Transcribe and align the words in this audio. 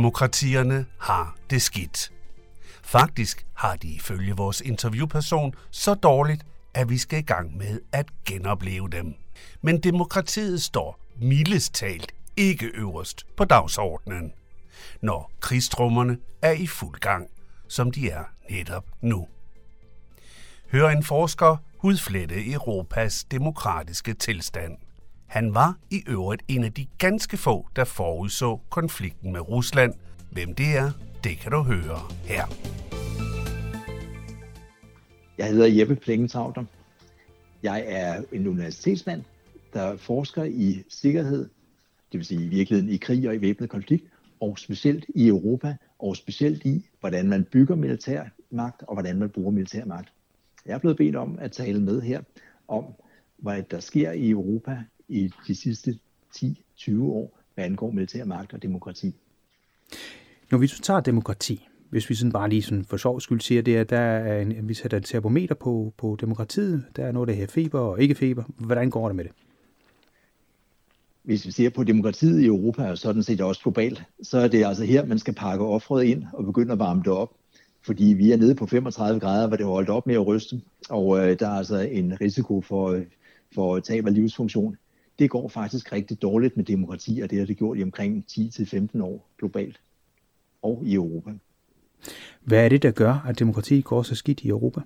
Demokratierne 0.00 0.86
har 0.98 1.36
det 1.50 1.62
skidt. 1.62 2.12
Faktisk 2.82 3.46
har 3.54 3.76
de 3.76 3.88
ifølge 3.88 4.36
vores 4.36 4.60
interviewperson 4.60 5.54
så 5.70 5.94
dårligt, 5.94 6.46
at 6.74 6.90
vi 6.90 6.98
skal 6.98 7.18
i 7.18 7.22
gang 7.22 7.56
med 7.56 7.80
at 7.92 8.06
genopleve 8.24 8.88
dem. 8.90 9.14
Men 9.60 9.80
demokratiet 9.80 10.62
står 10.62 11.00
mildest 11.16 11.74
talt 11.74 12.14
ikke 12.36 12.66
øverst 12.66 13.26
på 13.36 13.44
dagsordenen, 13.44 14.32
når 15.02 15.32
krigstrummerne 15.40 16.18
er 16.42 16.52
i 16.52 16.66
fuld 16.66 17.00
gang, 17.00 17.30
som 17.68 17.90
de 17.90 18.10
er 18.10 18.24
netop 18.50 18.84
nu. 19.00 19.26
Hør 20.72 20.88
en 20.88 21.04
forsker 21.04 21.56
hudflette 21.78 22.52
Europas 22.52 23.24
demokratiske 23.24 24.14
tilstand. 24.14 24.76
Han 25.30 25.54
var 25.54 25.78
i 25.90 26.02
øvrigt 26.08 26.42
en 26.48 26.64
af 26.64 26.72
de 26.72 26.86
ganske 26.98 27.36
få, 27.36 27.68
der 27.76 27.84
forudså 27.84 28.60
konflikten 28.70 29.32
med 29.32 29.40
Rusland. 29.40 29.94
Hvem 30.32 30.54
det 30.54 30.66
er, 30.76 30.90
det 31.24 31.38
kan 31.38 31.52
du 31.52 31.62
høre 31.62 31.98
her. 32.24 32.44
Jeg 35.38 35.48
hedder 35.48 35.66
Jeppe 35.66 35.96
Plengentravter. 35.96 36.64
Jeg 37.62 37.84
er 37.86 38.22
en 38.32 38.46
universitetsmand, 38.46 39.22
der 39.72 39.96
forsker 39.96 40.44
i 40.44 40.82
sikkerhed, 40.88 41.48
det 42.12 42.18
vil 42.18 42.24
sige 42.24 42.44
i 42.44 42.48
virkeligheden 42.48 42.94
i 42.94 42.96
krig 42.96 43.28
og 43.28 43.34
i 43.34 43.40
væbnet 43.40 43.70
konflikt, 43.70 44.04
og 44.40 44.58
specielt 44.58 45.06
i 45.08 45.28
Europa, 45.28 45.76
og 45.98 46.16
specielt 46.16 46.64
i, 46.64 46.86
hvordan 47.00 47.28
man 47.28 47.44
bygger 47.44 47.74
militær 47.74 48.24
magt, 48.50 48.82
og 48.82 48.94
hvordan 48.94 49.18
man 49.18 49.30
bruger 49.30 49.50
militær 49.50 49.84
magt. 49.84 50.12
Jeg 50.66 50.74
er 50.74 50.78
blevet 50.78 50.96
bedt 50.96 51.16
om 51.16 51.38
at 51.40 51.52
tale 51.52 51.80
med 51.80 52.00
her 52.00 52.22
om, 52.68 52.84
hvad 53.36 53.62
der 53.62 53.80
sker 53.80 54.12
i 54.12 54.30
Europa 54.30 54.78
i 55.10 55.30
de 55.46 55.54
sidste 55.54 55.98
10-20 56.36 57.02
år, 57.02 57.38
hvad 57.54 57.64
angår 57.64 57.90
militær 57.90 58.24
magt 58.24 58.52
og 58.52 58.62
demokrati. 58.62 59.14
Når 60.50 60.58
vi 60.58 60.68
tager 60.68 61.00
demokrati, 61.00 61.68
hvis 61.90 62.10
vi 62.10 62.14
sådan 62.14 62.32
bare 62.32 62.48
lige 62.48 62.62
sådan 62.62 62.84
for 62.84 62.96
sjov 62.96 63.20
skyld 63.20 63.40
siger 63.40 63.62
det, 63.62 63.76
at 63.76 63.90
der 63.90 64.00
er 64.00 64.40
en, 64.40 64.68
vi 64.68 64.74
sætter 64.74 64.96
et 64.96 65.04
termometer 65.04 65.54
på, 65.54 65.92
på 65.96 66.16
demokratiet, 66.20 66.84
der 66.96 67.04
er 67.04 67.12
noget, 67.12 67.28
der 67.28 67.34
her 67.34 67.46
feber 67.46 67.80
og 67.80 68.02
ikke 68.02 68.14
feber. 68.14 68.44
Hvordan 68.56 68.90
går 68.90 69.06
det 69.08 69.16
med 69.16 69.24
det? 69.24 69.32
Hvis 71.22 71.46
vi 71.46 71.50
ser 71.50 71.70
på 71.70 71.84
demokratiet 71.84 72.40
i 72.40 72.46
Europa, 72.46 72.90
og 72.90 72.98
sådan 72.98 73.22
set 73.22 73.40
også 73.40 73.62
globalt, 73.62 74.02
så 74.22 74.38
er 74.38 74.48
det 74.48 74.64
altså 74.64 74.84
her, 74.84 75.06
man 75.06 75.18
skal 75.18 75.34
pakke 75.34 75.64
offret 75.64 76.04
ind 76.04 76.24
og 76.32 76.44
begynde 76.44 76.72
at 76.72 76.78
varme 76.78 77.02
det 77.02 77.12
op. 77.12 77.32
Fordi 77.82 78.04
vi 78.04 78.32
er 78.32 78.36
nede 78.36 78.54
på 78.54 78.66
35 78.66 79.20
grader, 79.20 79.48
hvor 79.48 79.56
det 79.56 79.66
holdt 79.66 79.88
op 79.88 80.06
med 80.06 80.14
at 80.14 80.26
ryste, 80.26 80.60
og 80.88 81.18
øh, 81.18 81.38
der 81.38 81.48
er 81.48 81.52
altså 81.54 81.78
en 81.78 82.20
risiko 82.20 82.60
for, 82.60 83.00
for 83.54 83.80
tab 83.80 84.06
af 84.06 84.14
livsfunktion. 84.14 84.76
Det 85.20 85.30
går 85.30 85.48
faktisk 85.48 85.92
rigtig 85.92 86.22
dårligt 86.22 86.56
med 86.56 86.64
demokrati, 86.64 87.20
og 87.20 87.30
det 87.30 87.38
har 87.38 87.46
det 87.46 87.56
gjort 87.56 87.78
i 87.78 87.82
omkring 87.82 88.24
10-15 88.30 89.02
år 89.02 89.30
globalt 89.38 89.80
og 90.62 90.82
i 90.84 90.94
Europa. 90.94 91.30
Hvad 92.40 92.64
er 92.64 92.68
det, 92.68 92.82
der 92.82 92.90
gør, 92.90 93.24
at 93.28 93.38
demokrati 93.38 93.80
går 93.80 94.02
så 94.02 94.14
skidt 94.14 94.40
i 94.40 94.48
Europa? 94.48 94.80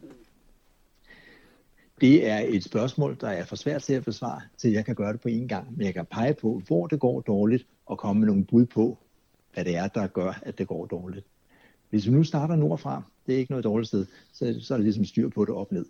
Det 2.00 2.28
er 2.28 2.38
et 2.48 2.64
spørgsmål, 2.64 3.16
der 3.20 3.28
er 3.28 3.44
for 3.44 3.56
svært 3.56 3.82
til 3.82 3.92
at 3.92 4.04
besvare, 4.04 4.40
til 4.56 4.72
jeg 4.72 4.84
kan 4.84 4.94
gøre 4.94 5.12
det 5.12 5.20
på 5.20 5.28
en 5.28 5.48
gang. 5.48 5.76
Men 5.76 5.86
jeg 5.86 5.94
kan 5.94 6.06
pege 6.06 6.34
på, 6.34 6.62
hvor 6.66 6.86
det 6.86 7.00
går 7.00 7.20
dårligt, 7.20 7.66
og 7.86 7.98
komme 7.98 8.20
med 8.20 8.26
nogle 8.26 8.44
bud 8.44 8.66
på, 8.66 8.98
hvad 9.54 9.64
det 9.64 9.76
er, 9.76 9.88
der 9.88 10.06
gør, 10.06 10.40
at 10.42 10.58
det 10.58 10.68
går 10.68 10.86
dårligt. 10.86 11.26
Hvis 11.90 12.06
vi 12.06 12.12
nu 12.12 12.24
starter 12.24 12.56
nordfra, 12.56 13.02
det 13.26 13.34
er 13.34 13.38
ikke 13.38 13.52
noget 13.52 13.64
dårligt 13.64 13.88
sted, 13.88 14.06
så, 14.32 14.56
så 14.60 14.74
er 14.74 14.78
det 14.78 14.84
ligesom 14.84 15.04
styr 15.04 15.28
på 15.28 15.44
det 15.44 15.54
op 15.54 15.72
ned. 15.72 15.86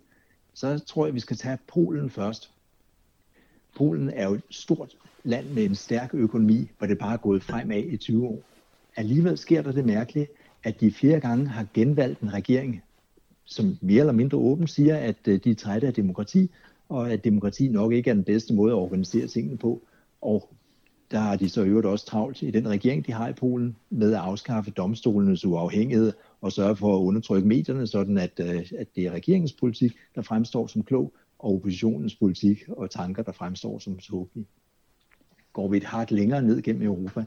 Så 0.53 0.79
tror 0.79 1.05
jeg, 1.05 1.15
vi 1.15 1.19
skal 1.19 1.37
tage 1.37 1.57
Polen 1.67 2.09
først. 2.09 2.54
Polen 3.75 4.09
er 4.09 4.27
jo 4.27 4.33
et 4.33 4.43
stort 4.49 4.97
land 5.23 5.49
med 5.49 5.63
en 5.63 5.75
stærk 5.75 6.09
økonomi, 6.13 6.69
hvor 6.77 6.87
det 6.87 6.97
bare 6.97 7.13
er 7.13 7.17
gået 7.17 7.43
fremad 7.43 7.83
i 7.83 7.97
20 7.97 8.27
år. 8.27 8.39
Alligevel 8.95 9.37
sker 9.37 9.61
der 9.61 9.71
det 9.71 9.85
mærkelige, 9.85 10.27
at 10.63 10.81
de 10.81 10.91
flere 10.91 11.19
gange 11.19 11.47
har 11.47 11.65
genvalgt 11.73 12.19
en 12.19 12.33
regering, 12.33 12.83
som 13.45 13.77
mere 13.81 13.99
eller 13.99 14.13
mindre 14.13 14.37
åbent 14.37 14.69
siger, 14.69 14.97
at 14.97 15.15
øh, 15.27 15.39
de 15.43 15.51
er 15.51 15.55
trætte 15.55 15.87
af 15.87 15.93
demokrati, 15.93 16.51
og 16.89 17.11
at 17.11 17.23
demokrati 17.23 17.67
nok 17.67 17.93
ikke 17.93 18.09
er 18.09 18.13
den 18.13 18.23
bedste 18.23 18.53
måde 18.53 18.71
at 18.71 18.77
organisere 18.77 19.27
tingene 19.27 19.57
på. 19.57 19.81
Og 20.21 20.49
der 21.11 21.19
har 21.19 21.35
de 21.35 21.49
så 21.49 21.63
øvrigt 21.63 21.87
også 21.87 22.05
travlt 22.05 22.41
i 22.41 22.51
den 22.51 22.67
regering, 22.67 23.07
de 23.07 23.11
har 23.11 23.27
i 23.27 23.33
Polen, 23.33 23.75
med 23.89 24.13
at 24.13 24.19
afskaffe 24.19 24.71
domstolenes 24.71 25.45
uafhængighed 25.45 26.13
og 26.41 26.51
sørge 26.51 26.75
for 26.75 26.95
at 26.97 27.01
undertrykke 27.01 27.47
medierne, 27.47 27.87
sådan 27.87 28.17
at, 28.17 28.39
øh, 28.39 28.65
at 28.77 28.87
det 28.95 29.05
er 29.05 29.11
regeringens 29.11 29.53
politik, 29.53 29.91
der 30.15 30.21
fremstår 30.21 30.67
som 30.67 30.83
klog, 30.83 31.13
og 31.39 31.55
oppositionens 31.55 32.15
politik 32.15 32.63
og 32.67 32.91
tanker, 32.91 33.23
der 33.23 33.31
fremstår 33.31 33.79
som 33.79 33.97
tåbelige. 33.97 34.47
Går 35.53 35.67
vi 35.67 35.77
et 35.77 35.83
hart 35.83 36.11
længere 36.11 36.41
ned 36.41 36.61
gennem 36.61 36.81
Europa, 36.81 37.23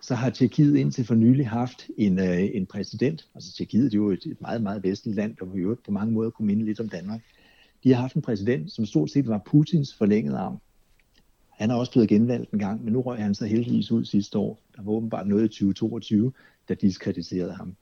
så 0.00 0.14
har 0.14 0.30
Tjekkiet 0.30 0.76
indtil 0.76 1.04
for 1.04 1.14
nylig 1.14 1.48
haft 1.48 1.88
en, 1.96 2.18
øh, 2.18 2.50
en 2.54 2.66
præsident, 2.66 3.28
altså 3.34 3.52
Tjekkiet 3.52 3.94
er 3.94 3.98
jo 3.98 4.10
et, 4.10 4.26
et 4.26 4.40
meget, 4.40 4.62
meget 4.62 4.82
vestligt 4.82 5.16
land, 5.16 5.36
der 5.36 5.46
jo 5.54 5.76
på 5.84 5.90
mange 5.90 6.12
måder 6.12 6.30
kunne 6.30 6.46
minde 6.46 6.64
lidt 6.64 6.80
om 6.80 6.88
Danmark. 6.88 7.20
De 7.84 7.94
har 7.94 8.00
haft 8.00 8.14
en 8.14 8.22
præsident, 8.22 8.72
som 8.72 8.86
stort 8.86 9.10
set 9.10 9.28
var 9.28 9.42
Putins 9.46 9.94
forlængede 9.94 10.38
arm. 10.38 10.58
Han 11.50 11.70
er 11.70 11.74
også 11.74 11.92
blevet 11.92 12.08
genvalgt 12.08 12.50
en 12.50 12.58
gang, 12.58 12.84
men 12.84 12.92
nu 12.92 13.00
røg 13.00 13.18
han 13.18 13.34
så 13.34 13.46
heldigvis 13.46 13.90
ud 13.90 14.04
sidste 14.04 14.38
år. 14.38 14.58
Der 14.76 14.82
var 14.82 14.92
åbenbart 14.92 15.26
noget 15.26 15.44
i 15.44 15.48
2022, 15.48 16.32
der 16.68 16.74
diskrediserede 16.74 17.52
ham. 17.52 17.76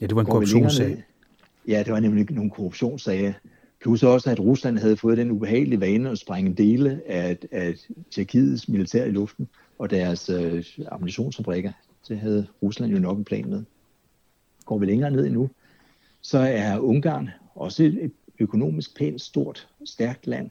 Ja, 0.00 0.06
det 0.06 0.14
var 0.14 0.20
en 0.20 0.26
korruptionssag. 0.26 1.04
Ja, 1.68 1.82
det 1.82 1.92
var 1.92 2.00
nemlig 2.00 2.30
nogle 2.30 2.50
korruptionssager. 2.50 3.32
Plus 3.80 4.02
også, 4.02 4.30
at 4.30 4.40
Rusland 4.40 4.78
havde 4.78 4.96
fået 4.96 5.18
den 5.18 5.30
ubehagelige 5.30 5.80
vane 5.80 6.10
at 6.10 6.18
sprænge 6.18 6.54
dele 6.54 7.02
af, 7.06 7.38
af 7.52 7.74
Tjekkiets 8.10 8.68
militær 8.68 9.04
i 9.04 9.10
luften, 9.10 9.48
og 9.78 9.90
deres 9.90 10.28
øh, 10.28 10.64
ammunitionsfabrikker. 10.92 11.72
Det 12.08 12.18
havde 12.18 12.46
Rusland 12.62 12.92
jo 12.92 12.98
nok 12.98 13.18
en 13.18 13.24
plan 13.24 13.50
med. 13.50 13.64
Går 14.64 14.78
vi 14.78 14.86
længere 14.86 15.10
ned 15.10 15.26
endnu, 15.26 15.50
så 16.20 16.38
er 16.38 16.78
Ungarn 16.78 17.30
også 17.54 17.82
et 17.84 18.12
økonomisk 18.38 18.96
pænt, 18.96 19.20
stort, 19.20 19.68
stærkt 19.84 20.26
land, 20.26 20.50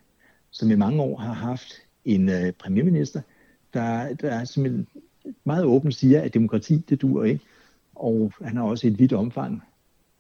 som 0.52 0.72
i 0.72 0.76
mange 0.76 1.02
år 1.02 1.18
har 1.18 1.34
haft 1.34 1.74
en 2.06 2.30
øh, 2.30 2.52
premierminister, 2.52 3.22
der, 3.74 4.14
der 4.14 4.44
simpelthen 4.44 4.88
meget 5.44 5.66
åbent 5.66 5.96
siger, 5.96 6.22
at 6.22 6.34
demokrati, 6.34 6.78
det 6.90 7.02
dur 7.02 7.24
ikke. 7.24 7.44
Og 7.96 8.34
han 8.42 8.58
har 8.58 8.64
også 8.64 8.88
et 8.88 9.00
vidt 9.00 9.14
omfang, 9.14 9.64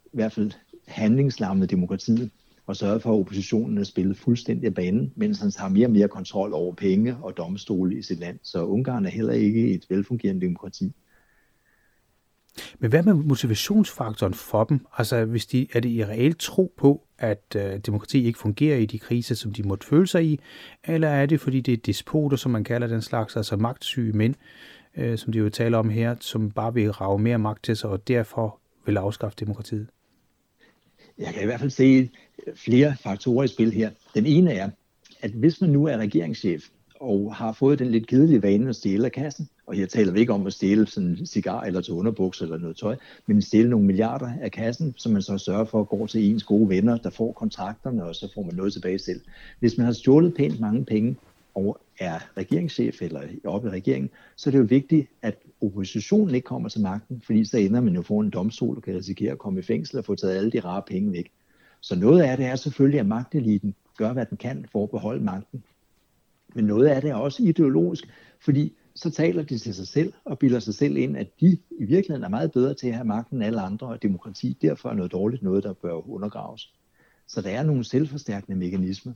i 0.06 0.16
hvert 0.16 0.34
fald 0.34 0.52
handlingslammet 0.88 1.70
demokratiet 1.70 2.32
og 2.70 2.76
sørget 2.76 3.02
for, 3.02 3.14
at 3.14 3.20
oppositionen 3.20 3.78
er 3.78 3.84
spillet 3.84 4.18
fuldstændig 4.18 4.68
af 4.68 4.74
banen, 4.74 5.14
mens 5.16 5.40
han 5.40 5.52
har 5.58 5.70
mere 5.70 5.88
og 5.88 5.92
mere 5.92 6.08
kontrol 6.08 6.54
over 6.54 6.74
penge 6.74 7.18
og 7.22 7.38
domstole 7.38 7.98
i 7.98 8.02
sit 8.02 8.20
land. 8.20 8.40
Så 8.44 8.66
Ungarn 8.66 9.06
er 9.06 9.10
heller 9.10 9.34
ikke 9.34 9.74
et 9.74 9.86
velfungerende 9.90 10.42
demokrati. 10.42 10.92
Men 12.80 12.90
hvad 12.90 13.04
med 13.04 13.14
motivationsfaktoren 13.14 14.34
for 14.34 14.64
dem? 14.64 14.86
Altså, 14.98 15.26
hvis 15.26 15.46
de, 15.46 15.68
er 15.74 15.80
det 15.80 15.90
i 15.90 16.06
reelt 16.06 16.40
tro 16.40 16.74
på, 16.78 17.08
at 17.18 17.56
øh, 17.56 17.78
demokrati 17.78 18.26
ikke 18.26 18.40
fungerer 18.40 18.78
i 18.78 18.86
de 18.86 19.00
kriser, 19.00 19.36
som 19.36 19.54
de 19.54 19.64
måtte 19.64 19.88
føle 19.88 20.08
sig 20.08 20.26
i, 20.26 20.40
eller 20.84 21.08
er 21.08 21.26
det, 21.26 21.42
fordi 21.42 21.62
det 21.62 21.74
er 21.74 21.78
despoter, 21.78 22.38
som 22.38 22.52
man 22.52 22.64
kalder 22.64 22.88
den 22.88 23.02
slags, 23.02 23.36
altså 23.36 23.56
magtsyge 23.58 24.14
mænd, 24.14 24.36
øh, 24.98 25.18
som 25.18 25.32
de 25.34 25.40
jo 25.40 25.50
taler 25.50 25.78
om 25.78 25.90
her, 25.90 26.16
som 26.20 26.52
bare 26.52 26.74
vil 26.74 26.92
rave 26.92 27.20
mere 27.20 27.38
magt 27.40 27.64
til 27.64 27.76
sig, 27.76 27.90
og 27.90 28.08
derfor 28.08 28.60
vil 28.86 28.98
afskaffe 28.98 29.38
demokratiet? 29.40 29.88
Jeg 31.20 31.34
kan 31.34 31.44
i 31.44 31.46
hvert 31.46 31.60
fald 31.60 31.70
se 31.70 32.10
øh, 32.48 32.56
flere 32.56 32.96
faktorer 33.00 33.44
i 33.44 33.48
spil 33.48 33.72
her. 33.72 33.90
Den 34.16 34.26
ene 34.26 34.54
er, 34.54 34.70
at 35.22 35.32
hvis 35.32 35.62
man 35.62 35.70
nu 35.70 35.86
er 35.86 35.98
regeringschef 35.98 36.64
og 37.00 37.36
har 37.36 37.52
fået 37.52 37.80
den 37.80 37.92
lidt 37.92 38.08
kedelige 38.08 38.44
vane 38.44 38.70
at 38.70 38.76
stjæle 38.76 39.06
af 39.06 39.12
kassen, 39.12 39.50
og 39.68 39.76
her 39.76 39.86
taler 39.86 40.12
vi 40.12 40.20
ikke 40.20 40.34
om 40.34 40.48
at 40.48 40.54
stjæle 40.54 40.88
sådan 40.88 41.10
en 41.10 41.26
cigar 41.26 41.62
eller 41.62 41.82
til 41.82 41.94
underbukser 41.94 42.46
eller 42.46 42.58
noget 42.58 42.78
tøj, 42.78 42.96
men 43.28 43.42
stjæle 43.42 43.70
nogle 43.70 43.86
milliarder 43.86 44.30
af 44.42 44.52
kassen, 44.52 44.94
som 44.98 45.12
man 45.12 45.22
så 45.22 45.38
sørger 45.38 45.66
for 45.66 45.82
at 45.82 45.90
gå 45.90 46.08
til 46.08 46.32
ens 46.32 46.44
gode 46.44 46.70
venner, 46.70 46.98
der 46.98 47.10
får 47.10 47.32
kontrakterne, 47.32 48.04
og 48.04 48.16
så 48.16 48.32
får 48.34 48.44
man 48.44 48.56
noget 48.56 48.74
tilbage 48.74 49.00
selv. 49.00 49.22
Hvis 49.60 49.78
man 49.78 49.86
har 49.86 49.94
stjålet 49.94 50.34
pænt 50.34 50.60
mange 50.60 50.86
penge, 50.86 51.16
og 51.56 51.78
er 52.00 52.20
regeringschef 52.38 53.02
eller 53.02 53.22
oppe 53.44 53.68
i 53.68 53.72
regeringen, 53.72 54.10
så 54.36 54.50
er 54.50 54.52
det 54.52 54.60
jo 54.60 54.64
vigtigt, 54.64 55.08
at 55.22 55.38
oppositionen 55.62 56.36
ikke 56.36 56.46
kommer 56.46 56.70
til 56.70 56.82
magten, 56.82 57.22
fordi 57.22 57.46
så 57.46 57.58
ender 57.58 57.82
man 57.82 57.96
jo 57.96 58.02
for 58.02 58.22
en 58.22 58.30
domstol 58.30 58.78
og 58.78 58.84
kan 58.84 58.96
risikere 58.96 59.32
at 59.32 59.38
komme 59.38 59.60
i 59.60 59.64
fængsel 59.64 59.98
og 59.98 60.06
få 60.06 60.16
taget 60.16 60.38
alle 60.38 60.52
de 60.52 60.60
rare 60.60 60.84
penge 60.88 61.12
væk. 61.12 61.32
Så 61.82 61.96
noget 61.96 62.22
af 62.22 62.38
det 62.38 62.46
er 62.46 62.56
selvfølgelig, 62.56 63.00
at 63.00 63.06
magteliten 63.06 63.76
gør, 63.98 64.14
hvad 64.14 64.26
den 64.26 64.38
kan 64.38 64.66
for 64.72 64.84
at 64.84 64.92
beholde 64.92 65.24
magten. 65.24 65.64
Men 66.56 66.66
noget 66.66 66.88
af 66.88 67.02
det 67.02 67.10
er 67.10 67.16
også 67.16 67.44
ideologisk, 67.44 68.10
fordi 68.40 68.74
så 68.96 69.10
taler 69.10 69.44
de 69.44 69.58
til 69.58 69.74
sig 69.74 69.88
selv 69.88 70.14
og 70.26 70.40
bilder 70.40 70.60
sig 70.60 70.74
selv 70.74 70.98
ind, 70.98 71.18
at 71.18 71.40
de 71.40 71.58
i 71.80 71.86
virkeligheden 71.86 72.24
er 72.24 72.30
meget 72.30 72.52
bedre 72.52 72.74
til 72.74 72.88
at 72.88 72.94
have 72.94 73.08
magten 73.08 73.38
end 73.38 73.46
alle 73.46 73.62
andre, 73.62 73.88
og 73.88 74.04
demokrati 74.04 74.58
derfor 74.62 74.90
er 74.90 74.94
noget 74.94 75.12
dårligt 75.12 75.44
noget, 75.44 75.64
der 75.64 75.74
bør 75.74 76.10
undergraves. 76.10 76.74
Så 77.28 77.42
der 77.42 77.50
er 77.50 77.64
nogle 77.64 77.84
selvforstærkende 77.84 78.58
mekanismer. 78.58 79.14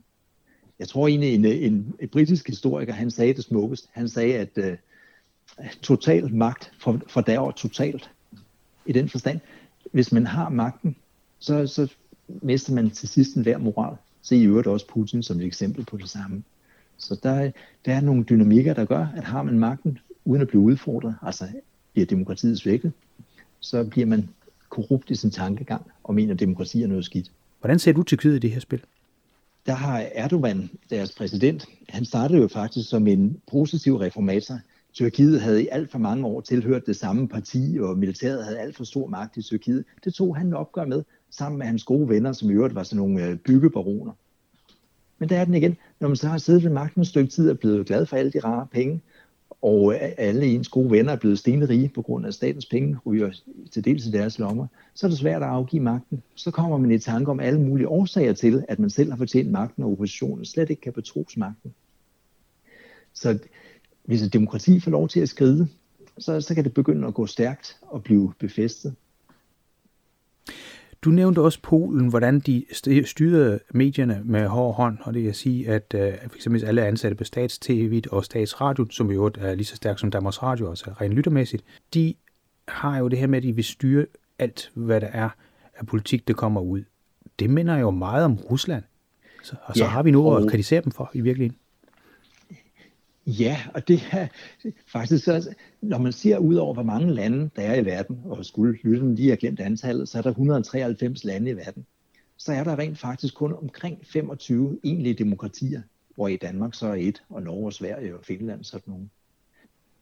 Jeg 0.80 0.88
tror 0.88 1.08
egentlig, 1.08 1.34
en, 1.34 1.46
en, 1.46 1.96
en 2.00 2.08
britisk 2.08 2.48
historiker, 2.48 2.94
han 2.94 3.12
sagde 3.12 3.34
det 3.34 3.44
smukkest. 3.44 3.90
Han 3.92 4.10
sagde, 4.10 4.34
at 4.38 4.50
uh, 4.58 5.66
total 5.82 6.36
magt 6.36 6.72
for, 6.80 7.02
fordærver 7.08 7.52
totalt. 7.52 8.10
I 8.86 8.92
den 8.92 9.10
forstand, 9.10 9.40
hvis 9.92 10.12
man 10.12 10.28
har 10.28 10.50
magten, 10.50 10.96
så, 11.40 11.68
så 11.68 11.94
mister 12.28 12.74
man 12.74 12.90
til 12.90 13.10
sidst 13.10 13.36
enhver 13.36 13.58
moral. 13.58 13.96
Se 14.22 14.36
i 14.36 14.46
øvrigt 14.46 14.68
også 14.68 14.88
Putin 14.88 15.24
som 15.24 15.40
et 15.40 15.46
eksempel 15.46 15.86
på 15.86 15.98
det 15.98 16.10
samme. 16.10 16.44
Så 16.98 17.20
der, 17.24 17.52
der 17.86 17.94
er 17.94 18.02
nogle 18.02 18.24
dynamikker, 18.24 18.74
der 18.74 18.86
gør, 18.86 19.08
at 19.16 19.24
har 19.24 19.44
man 19.44 19.60
magten 19.60 20.00
uden 20.26 20.42
at 20.42 20.48
blive 20.48 20.62
udfordret, 20.62 21.16
altså 21.22 21.48
bliver 21.94 22.06
demokratiet 22.06 22.60
svækket, 22.60 22.92
så 23.60 23.84
bliver 23.84 24.06
man 24.06 24.30
korrupt 24.70 25.10
i 25.10 25.16
sin 25.16 25.32
tankegang 25.32 25.86
og 26.04 26.16
mener, 26.16 26.34
at 26.34 26.40
demokrati 26.40 26.84
er 26.84 26.88
noget 26.88 27.06
skidt. 27.06 27.32
Hvordan 27.60 27.80
ser 27.80 27.92
du 27.92 28.04
Tyrkiet 28.04 28.36
i 28.36 28.40
det 28.40 28.52
her 28.52 28.60
spil? 28.60 28.82
Der 29.66 29.74
har 29.74 30.06
Erdogan, 30.12 30.70
deres 30.90 31.16
præsident, 31.16 31.66
han 31.90 32.06
startede 32.06 32.42
jo 32.42 32.48
faktisk 32.48 32.90
som 32.90 33.08
en 33.08 33.42
positiv 33.52 33.96
reformator. 33.96 34.60
Tyrkiet 34.94 35.42
havde 35.42 35.64
i 35.64 35.68
alt 35.72 35.92
for 35.92 36.00
mange 36.00 36.26
år 36.26 36.42
tilhørt 36.42 36.86
det 36.86 36.96
samme 36.96 37.28
parti, 37.28 37.78
og 37.82 37.98
militæret 37.98 38.46
havde 38.46 38.60
alt 38.60 38.76
for 38.76 38.84
stor 38.84 39.08
magt 39.08 39.38
i 39.38 39.42
Tyrkiet. 39.42 39.86
Det 40.04 40.14
tog 40.14 40.36
han 40.36 40.54
opgør 40.54 40.86
med, 40.86 41.04
sammen 41.32 41.60
med 41.60 41.68
hans 41.68 41.84
gode 41.84 42.10
venner, 42.10 42.34
som 42.34 42.50
i 42.50 42.54
øvrigt 42.54 42.76
var 42.76 42.84
sådan 42.84 42.98
nogle 42.98 43.26
øh, 43.26 43.38
byggebaroner. 43.38 44.12
Men 45.20 45.30
der 45.30 45.38
er 45.38 45.46
den 45.46 45.54
igen. 45.54 45.78
Når 46.00 46.08
man 46.08 46.18
så 46.18 46.28
har 46.28 46.38
siddet 46.38 46.64
ved 46.64 46.72
magten 46.72 47.02
et 47.02 47.08
stykke 47.08 47.30
tid 47.30 47.50
og 47.50 47.60
blevet 47.60 47.88
glad 47.88 48.06
for 48.06 48.18
alle 48.18 48.32
de 48.32 48.40
rare 48.40 48.68
penge, 48.72 49.02
og 49.62 49.96
alle 49.96 50.46
ens 50.46 50.70
gode 50.70 50.92
venner 50.92 51.12
er 51.12 51.18
blevet 51.18 51.40
stenrige 51.40 51.92
på 51.96 52.02
grund 52.02 52.26
af 52.26 52.28
at 52.28 52.34
statens 52.34 52.66
penge 52.66 52.98
ryger 53.06 53.32
til 53.72 53.86
dels 53.86 54.06
i 54.06 54.12
deres 54.12 54.40
lommer, 54.40 54.68
så 54.94 55.08
er 55.08 55.10
det 55.10 55.20
svært 55.20 55.44
at 55.44 55.50
afgive 55.50 55.84
magten. 55.84 56.24
Så 56.36 56.52
kommer 56.52 56.78
man 56.78 56.92
i 56.92 57.00
tanke 57.00 57.32
om 57.32 57.40
alle 57.40 57.62
mulige 57.62 57.88
årsager 57.88 58.34
til, 58.34 58.66
at 58.70 58.80
man 58.80 58.90
selv 58.90 59.10
har 59.10 59.18
fortjent 59.18 59.52
magten, 59.52 59.84
og 59.84 59.92
oppositionen 59.92 60.46
slet 60.46 60.70
ikke 60.70 60.82
kan 60.82 60.94
betros 60.94 61.38
magten. 61.38 61.74
Så 63.14 63.40
hvis 64.06 64.22
et 64.22 64.34
demokrati 64.34 64.80
får 64.80 64.92
lov 64.92 65.08
til 65.08 65.20
at 65.20 65.30
skride, 65.30 65.68
så, 66.18 66.42
så 66.42 66.56
kan 66.56 66.64
det 66.64 66.74
begynde 66.74 67.08
at 67.08 67.14
gå 67.14 67.26
stærkt 67.26 67.78
og 67.82 68.04
blive 68.04 68.34
befæstet. 68.40 68.96
Du 71.04 71.10
nævnte 71.10 71.42
også 71.42 71.60
Polen, 71.62 72.08
hvordan 72.08 72.40
de 72.40 72.66
styrede 73.06 73.60
medierne 73.74 74.22
med 74.26 74.48
hård 74.48 74.76
hånd, 74.76 74.98
og 75.02 75.14
det 75.14 75.24
vil 75.24 75.34
sige, 75.34 75.70
at 75.70 75.96
uh, 75.98 76.30
for 76.30 76.36
eksempel 76.36 76.66
alle 76.66 76.86
ansatte 76.86 77.16
på 77.16 77.24
Stats-TV 77.24 78.02
og 78.12 78.26
Statsradio, 78.26 78.88
som 78.90 79.12
jo 79.12 79.32
er 79.38 79.56
lige 79.56 79.66
så 79.66 79.76
stærkt 79.76 80.00
som 80.00 80.12
Danmarks 80.12 80.44
Radio, 80.44 80.70
altså 80.70 80.92
rent 81.02 81.14
lyttermæssigt, 81.14 81.64
de 81.94 82.14
har 82.68 82.98
jo 82.98 83.08
det 83.08 83.20
her 83.20 83.28
med, 83.28 83.38
at 83.38 83.44
de 83.44 83.56
vil 83.56 83.64
styre 83.64 84.06
alt, 84.40 84.72
hvad 84.74 85.02
der 85.02 85.08
er 85.08 85.30
af 85.76 85.88
politik, 85.88 86.28
der 86.28 86.34
kommer 86.34 86.62
ud. 86.62 86.84
Det 87.40 87.50
minder 87.50 87.78
jo 87.78 87.92
meget 87.92 88.26
om 88.26 88.36
Rusland. 88.36 88.84
Så, 89.44 89.56
og 89.64 89.76
så 89.76 89.84
ja, 89.84 89.90
har 89.90 90.04
vi 90.04 90.12
noget 90.12 90.38
og... 90.38 90.44
at 90.44 90.50
kritisere 90.50 90.82
dem 90.82 90.92
for 90.92 91.12
i 91.14 91.22
virkeligheden. 91.22 91.60
Ja, 93.26 93.58
og 93.74 93.88
det 93.88 94.02
er 94.12 94.28
faktisk 94.88 95.24
så, 95.24 95.56
når 95.82 95.98
man 95.98 96.12
ser 96.12 96.38
ud 96.38 96.56
over, 96.56 96.74
hvor 96.74 96.84
mange 96.84 97.14
lande 97.14 97.50
der 97.56 97.62
er 97.62 97.76
i 97.76 97.86
verden, 97.86 98.20
og 98.26 98.46
skulle 98.46 98.80
lytte 98.84 99.16
lige 99.16 99.30
har 99.30 99.36
glemt 99.36 99.60
antallet, 99.60 100.10
så 100.10 100.18
er 100.18 100.22
der 100.22 100.30
193 100.30 101.24
lande 101.24 101.52
i 101.52 101.56
verden. 101.56 101.86
Så 102.38 102.54
er 102.54 102.64
der 102.64 102.80
rent 102.80 102.98
faktisk 102.98 103.36
kun 103.36 103.54
omkring 103.54 103.98
25 104.04 104.80
egentlige 104.84 105.14
demokratier, 105.14 105.82
hvor 106.16 106.28
i 106.28 106.36
Danmark 106.36 106.74
så 106.74 106.88
er 106.88 106.96
et, 106.96 107.24
og 107.30 107.44
Norge 107.44 107.66
og 107.66 107.74
Sverige 107.74 108.16
og 108.16 108.26
Finland 108.26 108.64
sådan 108.64 108.92
nogle. 108.94 109.10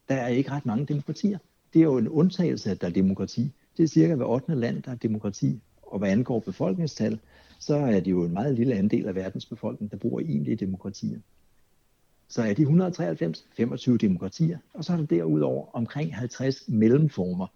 Der 0.09 0.15
er 0.15 0.27
ikke 0.27 0.51
ret 0.51 0.65
mange 0.65 0.85
demokratier. 0.85 1.37
Det 1.73 1.79
er 1.79 1.83
jo 1.83 1.97
en 1.97 2.09
undtagelse, 2.09 2.71
at 2.71 2.81
der 2.81 2.87
er 2.87 2.91
demokrati. 2.91 3.51
Det 3.77 3.83
er 3.83 3.87
cirka 3.87 4.15
hver 4.15 4.25
8. 4.25 4.55
land, 4.55 4.83
der 4.83 4.91
er 4.91 4.95
demokrati. 4.95 5.61
Og 5.81 5.99
hvad 5.99 6.09
angår 6.09 6.39
befolkningstal, 6.39 7.19
så 7.59 7.75
er 7.75 7.99
det 7.99 8.11
jo 8.11 8.23
en 8.23 8.33
meget 8.33 8.55
lille 8.55 8.75
andel 8.75 9.07
af 9.07 9.15
verdens 9.15 9.45
befolkning, 9.45 9.91
der 9.91 9.97
bor 9.97 10.19
i 10.19 10.23
egentlige 10.23 10.55
demokratier 10.55 11.19
så 12.31 12.41
er 12.41 12.53
de 12.53 12.61
193 12.61 13.45
25 13.57 13.97
demokratier, 13.97 14.57
og 14.73 14.85
så 14.85 14.93
er 14.93 14.97
der 14.97 15.05
derudover 15.05 15.75
omkring 15.75 16.15
50 16.15 16.63
mellemformer, 16.67 17.47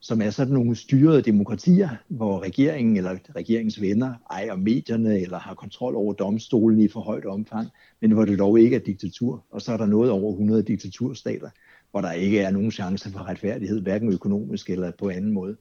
som 0.00 0.22
er 0.22 0.30
sådan 0.30 0.54
nogle 0.54 0.76
styrede 0.76 1.22
demokratier, 1.22 1.88
hvor 2.08 2.42
regeringen 2.42 2.96
eller 2.96 3.18
regeringens 3.36 3.80
venner 3.80 4.14
ejer 4.30 4.56
medierne 4.56 5.20
eller 5.20 5.38
har 5.38 5.54
kontrol 5.54 5.96
over 5.96 6.12
domstolen 6.12 6.80
i 6.80 6.88
for 6.88 7.00
højt 7.00 7.24
omfang, 7.24 7.68
men 8.00 8.12
hvor 8.12 8.24
det 8.24 8.38
dog 8.38 8.60
ikke 8.60 8.76
er 8.76 8.80
diktatur. 8.80 9.44
Og 9.50 9.62
så 9.62 9.72
er 9.72 9.76
der 9.76 9.86
noget 9.86 10.10
over 10.10 10.32
100 10.32 10.62
diktaturstater, 10.62 11.50
hvor 11.90 12.00
der 12.00 12.12
ikke 12.12 12.40
er 12.40 12.50
nogen 12.50 12.70
chance 12.70 13.10
for 13.10 13.28
retfærdighed, 13.28 13.80
hverken 13.80 14.12
økonomisk 14.12 14.70
eller 14.70 14.90
på 14.90 15.08
anden 15.08 15.32
måde, 15.32 15.56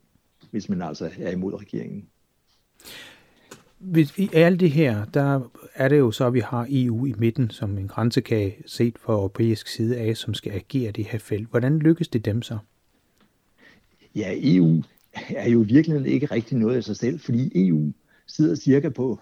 hvis 0.52 0.70
man 0.70 0.82
altså 0.82 1.10
er 1.20 1.32
imod 1.32 1.62
regeringen. 1.62 2.06
I 4.18 4.30
alt 4.34 4.60
det 4.60 4.72
her, 4.72 5.06
der 5.06 5.50
er 5.76 5.88
det 5.88 5.98
jo 5.98 6.12
så, 6.12 6.28
at 6.28 6.34
vi 6.34 6.40
har 6.40 6.68
EU 6.70 7.06
i 7.06 7.14
midten 7.18 7.50
som 7.50 7.78
en 7.78 7.88
grænsekage 7.88 8.56
set 8.66 8.98
fra 8.98 9.14
europæisk 9.14 9.68
side 9.68 9.98
af, 9.98 10.18
som 10.18 10.34
skal 10.34 10.52
agere 10.52 10.92
det 10.92 11.06
her 11.06 11.20
felt. 11.20 11.50
Hvordan 11.50 11.80
lykkes 11.80 12.08
det 12.08 12.26
dem 12.26 12.42
så? 12.42 12.58
Ja, 14.16 14.34
EU 14.38 14.84
er 15.30 15.50
jo 15.50 15.60
virkelig 15.60 16.08
ikke 16.08 16.26
rigtig 16.26 16.58
noget 16.58 16.76
af 16.76 16.84
sig 16.84 16.96
selv, 16.96 17.20
fordi 17.20 17.68
EU 17.68 17.92
sidder 18.28 18.56
cirka 18.56 18.90
på 18.90 19.20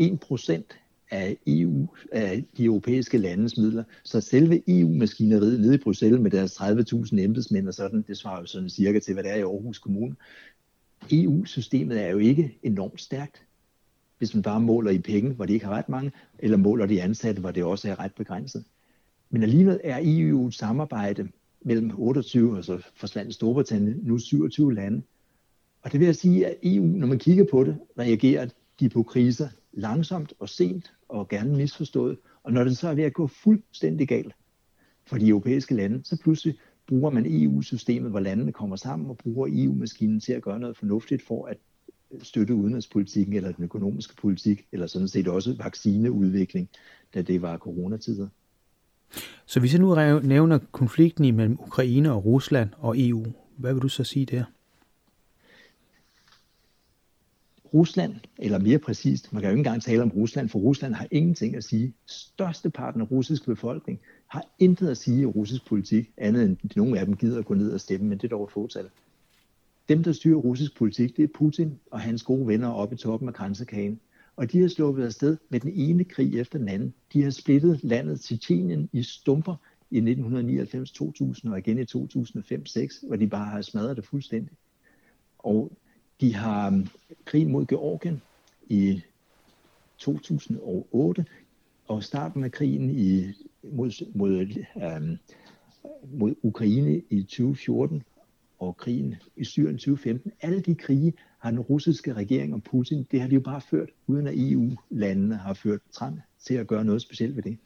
1% 0.00 0.62
af 1.10 1.36
EU, 1.46 1.88
af 2.12 2.44
de 2.56 2.64
europæiske 2.64 3.18
landes 3.18 3.56
midler. 3.56 3.84
Så 4.02 4.20
selve 4.20 4.62
EU-maskineriet 4.68 5.60
nede 5.60 5.74
i 5.74 5.78
Bruxelles 5.78 6.20
med 6.20 6.30
deres 6.30 6.60
30.000 6.60 7.18
embedsmænd 7.18 7.68
og 7.68 7.74
sådan, 7.74 8.04
det 8.08 8.16
svarer 8.16 8.40
jo 8.40 8.46
sådan 8.46 8.70
cirka 8.70 8.98
til, 8.98 9.14
hvad 9.14 9.24
der 9.24 9.30
er 9.30 9.36
i 9.36 9.40
Aarhus 9.40 9.78
Kommune. 9.78 10.16
EU-systemet 11.12 12.02
er 12.02 12.08
jo 12.08 12.18
ikke 12.18 12.58
enormt 12.62 13.00
stærkt 13.00 13.42
hvis 14.18 14.34
man 14.34 14.42
bare 14.42 14.60
måler 14.60 14.90
i 14.90 14.98
penge, 14.98 15.32
hvor 15.32 15.44
de 15.44 15.52
ikke 15.52 15.66
har 15.66 15.72
ret 15.72 15.88
mange, 15.88 16.12
eller 16.38 16.56
måler 16.56 16.86
de 16.86 17.02
ansatte, 17.02 17.40
hvor 17.40 17.50
det 17.50 17.64
også 17.64 17.90
er 17.90 17.98
ret 17.98 18.14
begrænset. 18.14 18.64
Men 19.30 19.42
alligevel 19.42 19.80
er 19.84 20.00
EU 20.02 20.46
et 20.46 20.54
samarbejde 20.54 21.28
mellem 21.64 21.90
28, 21.98 22.56
altså 22.56 22.82
forsvandt 22.94 23.34
Storbritannien, 23.34 24.00
nu 24.02 24.18
27 24.18 24.74
lande. 24.74 25.02
Og 25.82 25.92
det 25.92 26.00
vil 26.00 26.06
jeg 26.06 26.16
sige, 26.16 26.46
at 26.46 26.56
EU, 26.62 26.84
når 26.84 27.06
man 27.06 27.18
kigger 27.18 27.44
på 27.50 27.64
det, 27.64 27.78
reagerer 27.98 28.48
de 28.80 28.88
på 28.88 29.02
kriser 29.02 29.48
langsomt 29.72 30.32
og 30.38 30.48
sent 30.48 30.92
og 31.08 31.28
gerne 31.28 31.56
misforstået. 31.56 32.18
Og 32.42 32.52
når 32.52 32.64
det 32.64 32.76
så 32.76 32.88
er 32.88 32.94
ved 32.94 33.04
at 33.04 33.12
gå 33.12 33.26
fuldstændig 33.26 34.08
galt 34.08 34.34
for 35.06 35.18
de 35.18 35.28
europæiske 35.28 35.74
lande, 35.74 36.04
så 36.04 36.18
pludselig 36.22 36.58
bruger 36.88 37.10
man 37.10 37.26
EU-systemet, 37.28 38.10
hvor 38.10 38.20
landene 38.20 38.52
kommer 38.52 38.76
sammen 38.76 39.10
og 39.10 39.18
bruger 39.18 39.48
EU-maskinen 39.50 40.20
til 40.20 40.32
at 40.32 40.42
gøre 40.42 40.60
noget 40.60 40.76
fornuftigt 40.76 41.22
for 41.22 41.46
at 41.46 41.56
støtte 42.22 42.54
udenrigspolitikken 42.54 43.34
eller 43.34 43.52
den 43.52 43.64
økonomiske 43.64 44.16
politik, 44.16 44.66
eller 44.72 44.86
sådan 44.86 45.08
set 45.08 45.28
også 45.28 45.54
vaccineudvikling, 45.58 46.68
da 47.14 47.22
det 47.22 47.42
var 47.42 47.58
coronatider. 47.58 48.28
Så 49.46 49.60
hvis 49.60 49.72
jeg 49.72 49.80
nu 49.80 50.20
nævner 50.20 50.58
konflikten 50.72 51.24
imellem 51.24 51.58
Ukraine 51.60 52.12
og 52.12 52.24
Rusland 52.24 52.70
og 52.78 52.94
EU, 52.98 53.24
hvad 53.56 53.72
vil 53.72 53.82
du 53.82 53.88
så 53.88 54.04
sige 54.04 54.26
der? 54.26 54.44
Rusland, 57.74 58.14
eller 58.38 58.58
mere 58.58 58.78
præcist, 58.78 59.32
man 59.32 59.42
kan 59.42 59.50
jo 59.50 59.52
ikke 59.52 59.60
engang 59.60 59.82
tale 59.82 60.02
om 60.02 60.10
Rusland, 60.10 60.48
for 60.48 60.58
Rusland 60.58 60.94
har 60.94 61.06
ingenting 61.10 61.56
at 61.56 61.64
sige. 61.64 61.92
Størsteparten 62.06 63.00
af 63.00 63.10
russisk 63.10 63.44
befolkning 63.46 64.00
har 64.26 64.44
intet 64.58 64.88
at 64.88 64.96
sige 64.96 65.20
i 65.20 65.26
russisk 65.26 65.66
politik, 65.66 66.10
andet 66.16 66.44
end 66.44 66.56
nogle 66.76 67.00
af 67.00 67.06
dem 67.06 67.16
gider 67.16 67.38
at 67.38 67.44
gå 67.44 67.54
ned 67.54 67.72
og 67.72 67.80
stemme, 67.80 68.08
men 68.08 68.18
det 68.18 68.24
er 68.24 68.36
dog 68.36 68.44
et 68.44 68.52
fåtal. 68.52 68.88
Dem, 69.88 70.02
der 70.02 70.12
styrer 70.12 70.36
russisk 70.36 70.76
politik, 70.76 71.16
det 71.16 71.22
er 71.22 71.28
Putin 71.34 71.78
og 71.90 72.00
hans 72.00 72.22
gode 72.22 72.46
venner 72.46 72.68
oppe 72.68 72.94
i 72.94 72.98
toppen 72.98 73.28
af 73.28 73.34
grænsekagen. 73.34 74.00
Og 74.36 74.52
de 74.52 74.60
har 74.60 74.68
sluppet 74.68 75.04
afsted 75.04 75.36
med 75.48 75.60
den 75.60 75.72
ene 75.74 76.04
krig 76.04 76.38
efter 76.38 76.58
den 76.58 76.68
anden. 76.68 76.94
De 77.12 77.22
har 77.22 77.30
splittet 77.30 77.80
landet 77.82 78.20
Tjetjenien 78.20 78.88
i 78.92 79.02
stumper 79.02 79.56
i 79.90 80.00
1999-2000 80.00 81.50
og 81.50 81.58
igen 81.58 81.78
i 81.78 81.82
2005-2006, 81.82 83.06
hvor 83.06 83.16
de 83.16 83.26
bare 83.26 83.46
har 83.46 83.62
smadret 83.62 83.96
det 83.96 84.04
fuldstændig. 84.04 84.52
Og 85.38 85.72
de 86.20 86.34
har 86.34 86.68
um, 86.68 86.86
krig 87.24 87.48
mod 87.48 87.66
Georgien 87.66 88.22
i 88.68 89.02
2008, 89.98 91.26
og 91.88 92.04
starten 92.04 92.44
af 92.44 92.52
krigen 92.52 92.90
i, 92.90 93.24
mod, 93.62 94.12
mod, 94.14 94.64
um, 94.74 95.18
mod 96.18 96.34
Ukraine 96.42 97.02
i 97.10 97.22
2014, 97.22 98.02
og 98.66 98.76
krigen 98.76 99.14
i 99.36 99.44
Syrien 99.44 99.78
2015. 99.78 100.32
Alle 100.40 100.60
de 100.60 100.74
krige 100.74 101.12
har 101.38 101.50
den 101.50 101.60
russiske 101.60 102.12
regering 102.12 102.54
og 102.54 102.62
Putin, 102.62 103.06
det 103.10 103.20
har 103.20 103.28
de 103.28 103.34
jo 103.34 103.40
bare 103.40 103.60
ført, 103.60 103.88
uden 104.06 104.26
at 104.26 104.34
EU-landene 104.36 105.36
har 105.36 105.54
ført 105.54 105.80
trang 105.92 106.20
til 106.44 106.54
at 106.54 106.66
gøre 106.66 106.84
noget 106.84 107.02
specielt 107.02 107.36
ved 107.36 107.42
det. 107.42 107.58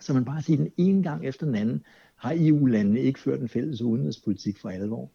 Så 0.00 0.14
man 0.14 0.24
bare 0.24 0.42
siger, 0.42 0.56
den 0.56 0.72
ene 0.76 1.02
gang 1.02 1.26
efter 1.26 1.46
den 1.46 1.54
anden 1.54 1.82
har 2.16 2.34
EU-landene 2.36 3.00
ikke 3.00 3.20
ført 3.20 3.40
en 3.40 3.48
fælles 3.48 3.82
udenrigspolitik 3.82 4.58
for 4.58 4.68
alvor. 4.68 5.10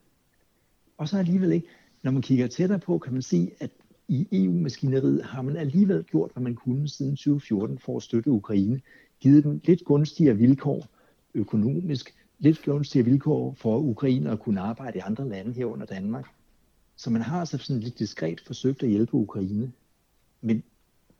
Og 0.98 1.10
så 1.10 1.18
alligevel 1.18 1.52
ikke, 1.52 1.68
når 2.04 2.12
man 2.12 2.22
kigger 2.22 2.48
tættere 2.48 2.80
på, 2.80 2.98
kan 2.98 3.14
man 3.14 3.22
se, 3.22 3.52
at 3.60 3.72
i 4.08 4.28
EU-maskineriet 4.32 5.24
har 5.24 5.42
man 5.42 5.58
alligevel 5.58 6.04
gjort, 6.04 6.32
hvad 6.34 6.44
man 6.44 6.56
kunne 6.56 6.88
siden 6.88 7.16
2014 7.16 7.80
for 7.80 7.98
at 7.98 8.04
støtte 8.04 8.32
Ukraine, 8.32 8.82
givet 9.20 9.44
dem 9.44 9.62
lidt 9.64 9.86
gunstigere 9.86 10.38
vilkår 10.38 10.88
økonomisk, 11.34 12.16
lidt 12.40 12.64
gunstige 12.66 13.06
vilkår 13.06 13.54
for 13.58 13.80
Ukraine 13.80 14.32
at 14.32 14.40
kunne 14.40 14.62
arbejde 14.62 14.98
i 14.98 15.02
andre 15.06 15.30
lande 15.30 15.54
herunder 15.54 15.86
Danmark. 15.86 16.26
Så 16.96 17.10
man 17.10 17.22
har 17.22 17.40
altså 17.40 17.58
sådan 17.58 17.80
lidt 17.80 18.00
diskret 18.00 18.42
forsøgt 18.42 18.84
at 18.84 18.90
hjælpe 18.90 19.14
Ukraine. 19.14 19.72
Men 20.42 20.64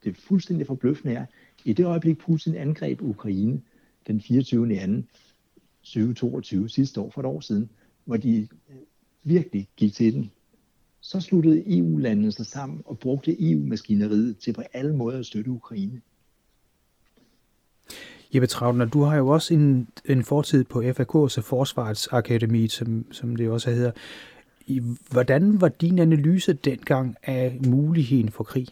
det 0.04 0.16
fuldstændig 0.16 0.66
forbløffende 0.66 1.14
er, 1.14 1.26
i 1.64 1.72
det 1.72 1.84
øjeblik 1.84 2.18
Putin 2.18 2.54
angreb 2.54 3.02
Ukraine 3.02 3.62
den 4.06 4.20
24. 4.20 4.86
2. 5.02 5.02
2022 5.82 6.68
sidste 6.68 7.00
år 7.00 7.10
for 7.10 7.20
et 7.20 7.26
år 7.26 7.40
siden, 7.40 7.70
hvor 8.04 8.16
de 8.16 8.48
øh, 8.70 8.76
virkelig 9.22 9.68
gik 9.76 9.92
til 9.92 10.14
den, 10.14 10.30
så 11.00 11.20
sluttede 11.20 11.78
EU-landene 11.78 12.32
sig 12.32 12.46
sammen 12.46 12.82
og 12.84 12.98
brugte 12.98 13.50
EU-maskineriet 13.50 14.38
til 14.38 14.52
på 14.52 14.62
alle 14.72 14.96
måder 14.96 15.18
at 15.18 15.26
støtte 15.26 15.50
Ukraine. 15.50 16.00
Jeppe 18.36 18.46
Trautner, 18.46 18.84
du 18.84 19.02
har 19.02 19.16
jo 19.16 19.28
også 19.28 19.54
en, 19.54 19.88
en 20.04 20.24
fortid 20.24 20.64
på 20.64 20.82
FAK, 20.94 21.12
så 21.12 21.42
Forsvarets 21.42 22.08
Akademi, 22.12 22.68
som, 22.68 23.12
som 23.12 23.36
det 23.36 23.48
også 23.48 23.70
hedder. 23.70 23.90
Hvordan 25.10 25.60
var 25.60 25.68
din 25.68 25.98
analyse 25.98 26.52
dengang 26.52 27.16
af 27.22 27.58
muligheden 27.66 28.28
for 28.28 28.44
krig? 28.44 28.66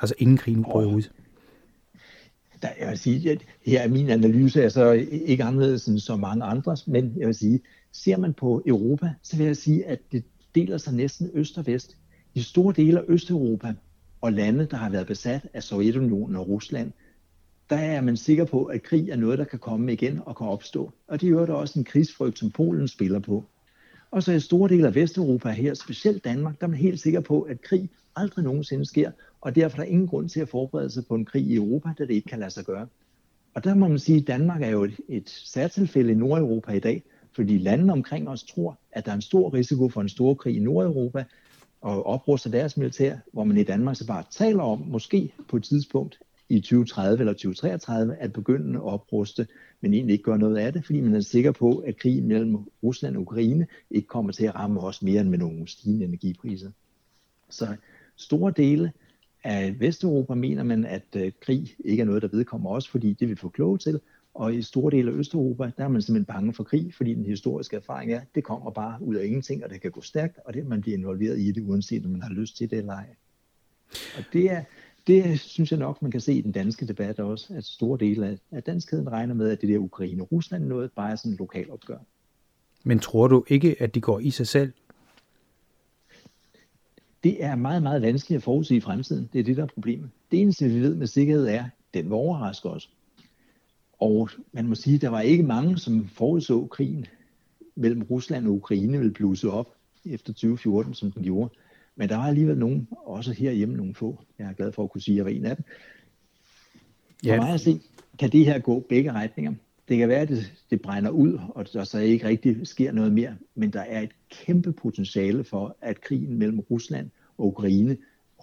Altså 0.00 0.14
inden 0.18 0.36
krigen 0.36 0.62
brød 0.62 0.86
ud? 0.86 1.02
Der, 2.62 2.68
jeg 2.80 2.88
vil 2.88 2.98
sige, 2.98 3.30
at 3.30 3.38
her 3.66 3.80
er 3.80 3.88
min 3.88 4.10
analyse 4.10 4.62
altså 4.62 4.90
ikke 5.10 5.44
anderledes 5.44 5.86
end 5.86 5.98
så 5.98 6.16
mange 6.16 6.44
andres, 6.44 6.86
men 6.86 7.14
jeg 7.16 7.26
vil 7.26 7.34
sige, 7.34 7.60
ser 7.92 8.16
man 8.16 8.34
på 8.34 8.62
Europa, 8.66 9.10
så 9.22 9.36
vil 9.36 9.46
jeg 9.46 9.56
sige, 9.56 9.86
at 9.86 9.98
det 10.12 10.24
deler 10.54 10.78
sig 10.78 10.94
næsten 10.94 11.30
øst 11.34 11.58
og 11.58 11.66
vest. 11.66 11.96
I 12.34 12.40
store 12.40 12.74
dele 12.76 13.00
af 13.00 13.04
Østeuropa 13.08 13.74
og 14.20 14.32
lande, 14.32 14.66
der 14.70 14.76
har 14.76 14.90
været 14.90 15.06
besat 15.06 15.46
af 15.54 15.62
Sovjetunionen 15.62 16.36
og 16.36 16.48
Rusland, 16.48 16.92
der 17.70 17.76
er 17.76 18.00
man 18.00 18.16
sikker 18.16 18.44
på, 18.44 18.64
at 18.64 18.82
krig 18.82 19.10
er 19.10 19.16
noget, 19.16 19.38
der 19.38 19.44
kan 19.44 19.58
komme 19.58 19.92
igen 19.92 20.20
og 20.26 20.36
kan 20.36 20.46
opstå. 20.46 20.92
Og 21.08 21.20
det 21.20 21.26
er 21.26 21.30
jo 21.30 21.58
også 21.58 21.78
en 21.78 21.84
krigsfrygt, 21.84 22.38
som 22.38 22.50
Polen 22.50 22.88
spiller 22.88 23.18
på. 23.18 23.44
Og 24.10 24.22
så 24.22 24.32
i 24.32 24.40
store 24.40 24.68
dele 24.68 24.86
af 24.86 24.94
Vesteuropa 24.94 25.48
her, 25.48 25.74
specielt 25.74 26.24
Danmark, 26.24 26.60
der 26.60 26.66
er 26.66 26.70
man 26.70 26.78
helt 26.78 27.00
sikker 27.00 27.20
på, 27.20 27.42
at 27.42 27.60
krig 27.60 27.90
aldrig 28.16 28.44
nogensinde 28.44 28.86
sker, 28.86 29.10
og 29.40 29.54
derfor 29.54 29.78
er 29.78 29.84
der 29.84 29.90
ingen 29.90 30.08
grund 30.08 30.28
til 30.28 30.40
at 30.40 30.48
forberede 30.48 30.90
sig 30.90 31.06
på 31.06 31.14
en 31.14 31.24
krig 31.24 31.42
i 31.42 31.54
Europa, 31.54 31.88
da 31.98 32.04
det 32.04 32.14
ikke 32.14 32.28
kan 32.28 32.38
lade 32.38 32.50
sig 32.50 32.64
gøre. 32.64 32.86
Og 33.54 33.64
der 33.64 33.74
må 33.74 33.88
man 33.88 33.98
sige, 33.98 34.18
at 34.18 34.26
Danmark 34.26 34.62
er 34.62 34.68
jo 34.68 34.84
et, 34.84 35.00
et 35.08 35.30
særtilfælde 35.30 36.12
i 36.12 36.14
Nordeuropa 36.14 36.72
i 36.72 36.78
dag, 36.78 37.02
fordi 37.32 37.58
landene 37.58 37.92
omkring 37.92 38.28
os 38.28 38.44
tror, 38.44 38.78
at 38.92 39.04
der 39.04 39.10
er 39.10 39.16
en 39.16 39.22
stor 39.22 39.54
risiko 39.54 39.88
for 39.88 40.00
en 40.00 40.08
stor 40.08 40.34
krig 40.34 40.56
i 40.56 40.60
Nordeuropa, 40.60 41.24
og 41.80 42.06
opruster 42.06 42.50
deres 42.50 42.76
militær, 42.76 43.16
hvor 43.32 43.44
man 43.44 43.56
i 43.56 43.62
Danmark 43.62 43.96
så 43.96 44.06
bare 44.06 44.24
taler 44.30 44.62
om, 44.62 44.78
måske 44.86 45.32
på 45.48 45.56
et 45.56 45.64
tidspunkt 45.64 46.18
i 46.52 46.60
2030 46.60 47.20
eller 47.20 47.32
2033, 47.32 48.16
at 48.16 48.32
begynde 48.32 48.78
at 48.78 48.82
opruste, 48.82 49.46
men 49.80 49.94
egentlig 49.94 50.12
ikke 50.12 50.24
gøre 50.24 50.38
noget 50.38 50.56
af 50.56 50.72
det, 50.72 50.84
fordi 50.84 51.00
man 51.00 51.14
er 51.14 51.20
sikker 51.20 51.52
på, 51.52 51.78
at 51.78 51.96
krigen 51.96 52.28
mellem 52.28 52.56
Rusland 52.82 53.16
og 53.16 53.22
Ukraine 53.22 53.66
ikke 53.90 54.08
kommer 54.08 54.32
til 54.32 54.44
at 54.44 54.54
ramme 54.54 54.80
os 54.80 55.02
mere 55.02 55.20
end 55.20 55.28
med 55.28 55.38
nogle 55.38 55.68
stigende 55.68 56.04
energipriser. 56.04 56.70
Så 57.50 57.76
store 58.16 58.52
dele 58.56 58.92
af 59.44 59.80
Vesteuropa 59.80 60.34
mener 60.34 60.62
man, 60.62 60.84
at 60.84 61.06
øh, 61.16 61.32
krig 61.40 61.74
ikke 61.84 62.00
er 62.00 62.04
noget, 62.04 62.22
der 62.22 62.28
vedkommer 62.28 62.70
os, 62.70 62.88
fordi 62.88 63.12
det 63.12 63.28
vil 63.28 63.36
få 63.36 63.48
kloge 63.48 63.78
til, 63.78 64.00
og 64.34 64.54
i 64.54 64.62
store 64.62 64.90
dele 64.90 65.10
af 65.10 65.14
Østeuropa, 65.14 65.70
der 65.76 65.84
er 65.84 65.88
man 65.88 66.02
simpelthen 66.02 66.34
bange 66.34 66.52
for 66.52 66.64
krig, 66.64 66.94
fordi 66.94 67.14
den 67.14 67.24
historiske 67.24 67.76
erfaring 67.76 68.12
er, 68.12 68.20
at 68.20 68.26
det 68.34 68.44
kommer 68.44 68.70
bare 68.70 69.02
ud 69.02 69.14
af 69.14 69.24
ingenting, 69.24 69.64
og 69.64 69.70
det 69.70 69.80
kan 69.80 69.90
gå 69.90 70.00
stærkt, 70.00 70.38
og 70.44 70.54
det 70.54 70.66
man 70.66 70.80
bliver 70.80 70.98
involveret 70.98 71.38
i 71.38 71.52
det, 71.52 71.62
uanset 71.68 72.04
om 72.04 72.10
man 72.10 72.22
har 72.22 72.30
lyst 72.30 72.56
til 72.56 72.70
det 72.70 72.78
eller 72.78 72.92
ej. 72.92 73.06
Og 74.18 74.24
det 74.32 74.50
er, 74.50 74.64
det 75.06 75.40
synes 75.40 75.70
jeg 75.70 75.78
nok, 75.78 76.02
man 76.02 76.10
kan 76.10 76.20
se 76.20 76.34
i 76.34 76.40
den 76.40 76.52
danske 76.52 76.86
debat 76.86 77.20
også, 77.20 77.54
at 77.54 77.64
store 77.64 77.98
dele 77.98 78.26
af, 78.26 78.38
af 78.50 78.62
danskheden 78.62 79.12
regner 79.12 79.34
med, 79.34 79.50
at 79.50 79.60
det 79.60 79.68
der 79.68 79.78
Ukraine-Rusland 79.78 80.64
noget 80.64 80.92
bare 80.92 81.10
er 81.10 81.16
sådan 81.16 81.32
en 81.32 81.38
lokal 81.38 81.70
opgør. 81.70 81.98
Men 82.84 82.98
tror 82.98 83.28
du 83.28 83.44
ikke, 83.48 83.76
at 83.82 83.94
de 83.94 84.00
går 84.00 84.20
i 84.20 84.30
sig 84.30 84.46
selv? 84.46 84.72
Det 87.24 87.44
er 87.44 87.54
meget, 87.54 87.82
meget 87.82 88.02
vanskeligt 88.02 88.36
at 88.36 88.42
forudsige 88.42 88.78
i 88.78 88.80
fremtiden. 88.80 89.30
Det 89.32 89.38
er 89.38 89.44
det, 89.44 89.56
der 89.56 89.62
er 89.62 89.66
problemet. 89.66 90.10
Det 90.30 90.40
eneste, 90.40 90.68
vi 90.68 90.80
ved 90.80 90.94
med 90.94 91.06
sikkerhed 91.06 91.46
er, 91.46 91.64
at 91.64 91.70
den 91.94 92.04
vil 92.04 92.12
overraske 92.12 92.68
os. 92.70 92.90
Og 94.00 94.30
man 94.52 94.68
må 94.68 94.74
sige, 94.74 94.94
at 94.94 95.00
der 95.00 95.08
var 95.08 95.20
ikke 95.20 95.42
mange, 95.42 95.78
som 95.78 96.08
forudså 96.08 96.66
krigen 96.66 97.06
mellem 97.74 98.02
Rusland 98.02 98.46
og 98.46 98.52
Ukraine 98.52 98.98
ville 98.98 99.12
blusse 99.12 99.50
op 99.50 99.74
efter 100.04 100.32
2014, 100.32 100.94
som 100.94 101.12
den 101.12 101.22
gjorde. 101.22 101.54
Men 101.96 102.08
der 102.08 102.16
var 102.16 102.24
alligevel 102.24 102.58
nogen, 102.58 102.88
også 103.06 103.32
herhjemme 103.32 103.76
nogle 103.76 103.94
få. 103.94 104.20
Jeg 104.38 104.48
er 104.48 104.52
glad 104.52 104.72
for 104.72 104.84
at 104.84 104.90
kunne 104.90 105.00
sige, 105.00 105.14
at 105.14 105.16
jeg 105.16 105.24
var 105.24 105.30
en 105.30 105.46
af 105.46 105.56
dem. 105.56 105.64
For 107.24 107.28
ja. 107.28 107.36
mig 107.36 107.54
at 107.54 107.60
se, 107.60 107.80
kan 108.18 108.32
det 108.32 108.44
her 108.44 108.58
gå 108.58 108.86
begge 108.88 109.12
retninger. 109.12 109.54
Det 109.88 109.98
kan 109.98 110.08
være, 110.08 110.20
at 110.20 110.28
det, 110.28 110.52
det 110.70 110.82
brænder 110.82 111.10
ud, 111.10 111.38
og 111.54 111.72
der 111.72 111.84
så 111.84 111.98
ikke 111.98 112.26
rigtig 112.26 112.66
sker 112.66 112.92
noget 112.92 113.12
mere. 113.12 113.36
Men 113.54 113.70
der 113.70 113.80
er 113.80 114.00
et 114.00 114.10
kæmpe 114.30 114.72
potentiale 114.72 115.44
for, 115.44 115.76
at 115.80 116.00
krigen 116.00 116.38
mellem 116.38 116.60
Rusland 116.60 117.10
og 117.38 117.46
Ukraine 117.46 117.96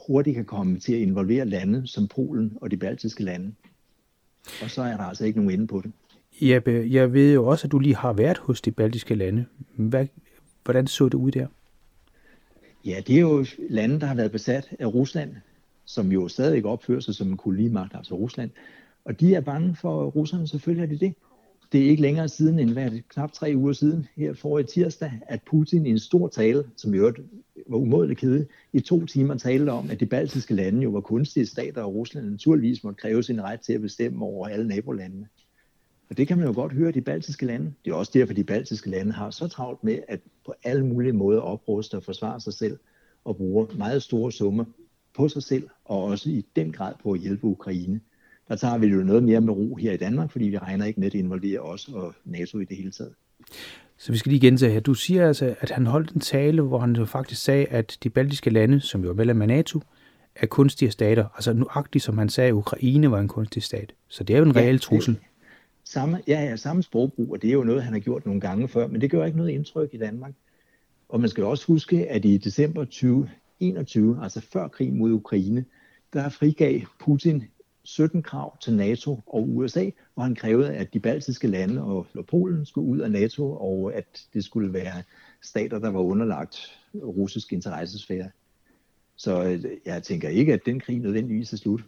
hurtigt 0.08 0.36
kan 0.36 0.46
komme 0.46 0.80
til 0.80 0.94
at 0.94 1.00
involvere 1.00 1.46
lande 1.46 1.88
som 1.88 2.08
Polen 2.08 2.58
og 2.62 2.72
de 2.72 2.78
baltiske 2.78 3.24
lande. 3.24 3.54
Og 4.64 4.70
så 4.70 4.82
er 4.82 4.98
der 4.98 5.04
altså 5.04 5.26
ikke 5.26 5.40
nogen 5.40 5.54
ende 5.54 5.68
på 5.68 5.82
det. 5.82 5.92
Jeppe, 6.42 6.86
jeg 6.90 7.14
ved 7.14 7.34
jo 7.34 7.46
også, 7.46 7.68
at 7.68 7.72
du 7.72 7.80
lige 7.80 7.96
har 7.96 8.14
været 8.14 8.38
hos 8.38 8.62
de 8.62 8.72
baltiske 8.72 9.16
lande. 9.16 9.46
Hvad, 9.76 10.08
hvordan 10.64 10.88
så 10.88 11.06
det 11.06 11.14
ud 11.14 11.32
der? 11.32 11.48
Ja, 12.86 13.02
det 13.08 13.16
er 13.16 13.20
jo 13.20 13.46
lande, 13.70 14.00
der 14.00 14.06
har 14.08 14.16
været 14.16 14.32
besat 14.32 14.70
af 14.80 14.94
Rusland, 14.94 15.36
som 15.86 16.12
jo 16.12 16.28
stadig 16.28 16.66
opfører 16.66 17.00
sig 17.00 17.16
som 17.16 17.28
en 17.28 17.38
kolonimagt, 17.38 17.96
altså 17.96 18.16
Rusland. 18.16 18.52
Og 19.06 19.20
de 19.20 19.36
er 19.36 19.42
bange 19.42 19.76
for 19.76 20.06
russerne, 20.06 20.48
selvfølgelig 20.48 20.84
er 20.84 20.98
de 20.98 21.06
det. 21.06 21.16
Det 21.72 21.86
er 21.86 21.90
ikke 21.90 22.02
længere 22.02 22.30
siden 22.30 22.60
end 22.60 22.70
hvad, 22.70 22.92
knap 23.10 23.32
tre 23.32 23.54
uger 23.56 23.74
siden, 23.74 24.08
her 24.16 24.34
for 24.34 24.60
i 24.60 24.64
tirsdag, 24.64 25.12
at 25.28 25.42
Putin 25.50 25.86
i 25.86 25.90
en 25.90 26.00
stor 26.00 26.28
tale, 26.28 26.64
som 26.76 26.94
i 26.94 26.98
øvrigt 26.98 27.20
var 27.68 27.78
umådeligt 27.78 28.20
kedelig, 28.20 28.48
i 28.74 28.80
to 28.80 29.06
timer 29.06 29.38
talte 29.38 29.70
om, 29.70 29.90
at 29.90 30.00
de 30.00 30.06
baltiske 30.06 30.56
lande 30.56 30.82
jo 30.82 30.90
var 30.90 31.02
kunstige 31.02 31.46
stater, 31.46 31.82
og 31.82 31.96
Rusland 31.96 32.30
naturligvis 32.30 32.84
måtte 32.84 33.02
kræve 33.02 33.24
sin 33.24 33.42
ret 33.42 33.60
til 33.60 33.74
at 33.74 33.82
bestemme 33.82 34.26
over 34.26 34.48
alle 34.48 34.68
nabolandene. 34.68 35.28
Og 36.10 36.18
det 36.18 36.28
kan 36.28 36.38
man 36.38 36.48
jo 36.48 36.54
godt 36.54 36.74
høre 36.74 36.92
de 36.92 37.02
baltiske 37.02 37.46
lande. 37.46 37.74
Det 37.86 37.92
er 37.92 37.96
også 37.96 38.12
derfor, 38.14 38.34
de 38.34 38.44
baltiske 38.44 38.90
lande 38.90 39.12
har 39.12 39.30
så 39.30 39.48
travlt 39.48 39.84
med 39.84 40.00
at 40.08 40.20
på 40.46 40.54
alle 40.64 40.86
mulige 40.86 41.14
måder 41.14 41.42
opruste 41.42 41.96
og 41.96 42.04
forsvare 42.04 42.40
sig 42.40 42.54
selv 42.54 42.78
og 43.26 43.38
bruge 43.38 43.68
meget 43.78 44.04
store 44.04 44.32
summer 44.32 44.66
på 45.16 45.28
sig 45.28 45.44
selv 45.44 45.68
og 45.86 46.04
også 46.04 46.30
i 46.30 46.46
den 46.56 46.72
grad 46.72 46.94
på 47.04 47.12
at 47.12 47.20
hjælpe 47.20 47.44
Ukraine. 47.44 48.00
Der 48.48 48.56
tager 48.56 48.78
vi 48.78 48.88
jo 48.88 49.04
noget 49.04 49.24
mere 49.24 49.42
med 49.42 49.54
ro 49.54 49.76
her 49.76 49.92
i 49.92 49.98
Danmark, 49.98 50.32
fordi 50.32 50.46
vi 50.46 50.58
regner 50.58 50.86
ikke 50.86 51.00
med, 51.00 51.08
at 51.08 51.14
det 51.14 51.20
involverer 51.20 51.60
os 51.60 51.88
og 51.88 52.14
NATO 52.26 52.60
i 52.60 52.66
det 52.66 52.78
hele 52.78 52.92
taget. 52.92 53.14
Så 53.98 54.12
vi 54.12 54.18
skal 54.18 54.30
lige 54.30 54.48
gentage 54.48 54.72
her. 54.72 54.80
Du 54.80 54.94
siger 54.94 55.28
altså, 55.28 55.56
at 55.60 55.70
han 55.70 55.86
holdt 55.86 56.12
en 56.12 56.22
tale, 56.22 56.62
hvor 56.62 56.80
han 56.80 57.08
faktisk 57.08 57.44
sagde, 57.44 57.66
at 57.66 57.98
de 58.04 58.10
baltiske 58.10 58.50
lande, 58.50 58.82
som 58.82 59.04
jo 59.04 59.10
er 59.10 59.14
medlem 59.14 59.42
af 59.42 59.48
NATO, 59.48 59.82
er 60.36 60.46
kunstige 60.46 60.92
stater. 60.92 61.26
Altså 61.36 61.54
nuagtigt 61.54 62.04
som 62.04 62.18
han 62.18 62.30
sagde, 62.30 62.48
at 62.48 62.54
Ukraine 62.54 63.12
var 63.12 63.20
en 63.20 63.28
kunstig 63.28 63.64
stat. 63.64 63.94
Så 64.08 64.24
det 64.24 64.34
er 64.34 64.38
jo 64.38 64.46
en 64.46 64.52
ja, 64.56 64.60
reel 64.60 64.80
trussel. 64.80 65.14
Det, 65.14 65.22
samme, 65.90 66.22
ja, 66.28 66.42
ja, 66.44 66.56
samme 66.56 66.84
sprogbrug, 66.84 67.32
og 67.32 67.42
det 67.42 67.48
er 67.48 67.54
jo 67.54 67.64
noget, 67.64 67.84
han 67.84 67.94
har 67.94 68.00
gjort 68.00 68.26
nogle 68.26 68.42
gange 68.42 68.68
før, 68.68 68.88
men 68.88 69.02
det 69.02 69.12
gør 69.12 69.26
ikke 69.26 69.38
noget 69.38 69.52
indtryk 69.52 69.94
i 69.94 69.98
Danmark. 69.98 70.34
Og 71.10 71.20
man 71.20 71.30
skal 71.30 71.44
også 71.44 71.68
huske, 71.68 72.10
at 72.10 72.26
i 72.26 72.38
december 72.38 72.84
2021, 72.84 74.20
altså 74.24 74.42
før 74.42 74.68
krigen 74.68 74.98
mod 74.98 75.12
Ukraine, 75.12 75.66
der 76.14 76.30
frigav 76.30 76.82
Putin 77.00 77.44
17 77.84 78.24
krav 78.24 78.58
til 78.62 78.74
NATO 78.74 79.20
og 79.28 79.50
USA, 79.50 79.90
hvor 80.14 80.24
han 80.24 80.36
krævede, 80.36 80.74
at 80.74 80.94
de 80.94 81.00
baltiske 81.00 81.48
lande 81.48 81.84
og 81.84 82.08
Polen 82.28 82.66
skulle 82.66 82.88
ud 82.88 83.00
af 83.00 83.12
NATO, 83.12 83.54
og 83.54 83.94
at 83.94 84.28
det 84.34 84.44
skulle 84.44 84.74
være 84.74 85.04
stater, 85.42 85.80
der 85.80 85.90
var 85.90 86.00
underlagt 86.00 86.80
russisk 86.94 87.54
interessesfære. 87.54 88.30
Så 89.16 89.44
øh, 89.44 89.64
jeg 89.86 90.04
tænker 90.04 90.30
ikke, 90.30 90.54
at 90.54 90.66
den 90.66 90.80
krig 90.80 91.00
nødvendigvis 91.00 91.54
er 91.54 91.58
slut. 91.58 91.82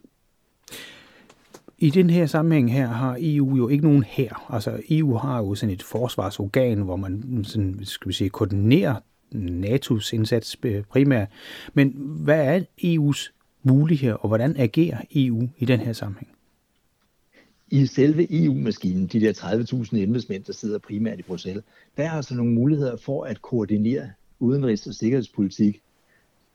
I 1.82 1.90
den 1.90 2.10
her 2.10 2.26
sammenhæng 2.26 2.74
her 2.74 2.88
har 2.88 3.18
EU 3.20 3.58
jo 3.58 3.68
ikke 3.68 3.84
nogen 3.84 4.04
her. 4.04 4.54
Altså 4.54 4.82
EU 4.90 5.14
har 5.14 5.38
jo 5.38 5.56
sådan 5.56 5.74
et 5.74 5.84
forsvarsorgan, 5.84 6.82
hvor 6.82 6.96
man 6.96 7.44
sådan, 7.44 7.80
skal 7.84 8.08
vi 8.08 8.14
sige, 8.14 8.30
koordinerer 8.30 8.96
NATO's 9.36 10.14
indsats 10.14 10.58
øh, 10.64 10.84
primært. 10.84 11.28
Men 11.74 11.90
hvad 11.98 12.46
er 12.46 12.62
EU's 12.84 13.32
muligheder, 13.64 14.14
og 14.14 14.28
hvordan 14.28 14.58
agerer 14.58 15.02
EU 15.16 15.48
i 15.58 15.66
den 15.66 15.80
her 15.80 15.94
sammenhæng? 15.94 16.32
I 17.72 17.86
selve 17.86 18.44
EU-maskinen, 18.44 19.08
de 19.08 19.22
der 19.22 19.34
30.000 19.94 19.98
embedsmænd, 19.98 20.44
der 20.44 20.54
sidder 20.54 20.80
primært 20.80 21.20
i 21.20 21.24
Bruxelles, 21.24 21.64
der 21.98 22.04
er 22.04 22.12
altså 22.12 22.36
nogle 22.36 22.52
muligheder 22.52 22.98
for 22.98 23.24
at 23.24 23.42
koordinere 23.42 24.10
udenrigs- 24.40 24.88
og 24.88 24.94
sikkerhedspolitik. 24.94 25.82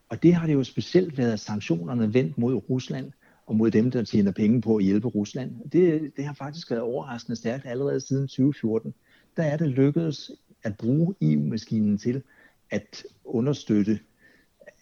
Og 0.08 0.22
det 0.22 0.34
har 0.34 0.46
det 0.46 0.54
jo 0.54 0.64
specielt 0.64 1.18
været 1.18 1.40
sanktionerne 1.40 2.14
vendt 2.14 2.38
mod 2.38 2.54
Rusland– 2.54 3.12
og 3.46 3.56
mod 3.56 3.70
dem, 3.70 3.90
der 3.90 4.04
tjener 4.04 4.32
penge 4.32 4.60
på 4.60 4.76
at 4.76 4.84
hjælpe 4.84 5.08
Rusland. 5.08 5.70
Det, 5.72 6.12
det 6.16 6.24
har 6.24 6.34
faktisk 6.34 6.70
været 6.70 6.82
overraskende 6.82 7.36
stærkt 7.36 7.66
allerede 7.66 8.00
siden 8.00 8.28
2014. 8.28 8.94
Der 9.36 9.42
er 9.42 9.56
det 9.56 9.68
lykkedes 9.68 10.30
at 10.62 10.76
bruge 10.76 11.14
EU-maskinen 11.22 11.98
til 11.98 12.22
at 12.70 13.04
understøtte 13.24 13.98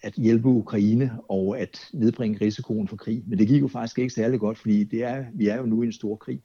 at 0.02 0.12
hjælpe 0.12 0.48
Ukraine 0.48 1.18
og 1.28 1.58
at 1.58 1.78
nedbringe 1.92 2.38
risikoen 2.40 2.88
for 2.88 2.96
krig. 2.96 3.24
Men 3.26 3.38
det 3.38 3.48
gik 3.48 3.60
jo 3.60 3.68
faktisk 3.68 3.98
ikke 3.98 4.14
særlig 4.14 4.40
godt, 4.40 4.58
fordi 4.58 4.84
det 4.84 5.04
er, 5.04 5.24
vi 5.34 5.48
er 5.48 5.56
jo 5.56 5.66
nu 5.66 5.82
i 5.82 5.86
en 5.86 5.92
stor 5.92 6.16
krig. 6.16 6.42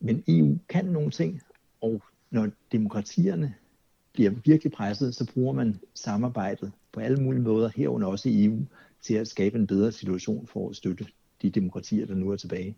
Men 0.00 0.24
EU 0.28 0.58
kan 0.68 0.84
nogle 0.84 1.10
ting, 1.10 1.40
og 1.80 2.02
når 2.30 2.48
demokratierne 2.72 3.54
bliver 4.12 4.30
virkelig 4.44 4.72
presset, 4.72 5.14
så 5.14 5.32
bruger 5.34 5.52
man 5.52 5.80
samarbejdet 5.94 6.72
på 6.92 7.00
alle 7.00 7.22
mulige 7.22 7.42
måder, 7.42 7.70
herunder 7.76 8.08
også 8.08 8.28
i 8.28 8.44
EU, 8.44 8.58
til 9.02 9.14
at 9.14 9.28
skabe 9.28 9.58
en 9.58 9.66
bedre 9.66 9.92
situation 9.92 10.46
for 10.46 10.70
at 10.70 10.76
støtte 10.76 11.06
de 11.42 11.50
demokratier, 11.50 12.06
der 12.06 12.14
nu 12.14 12.30
er 12.30 12.36
tilbage. 12.36 12.76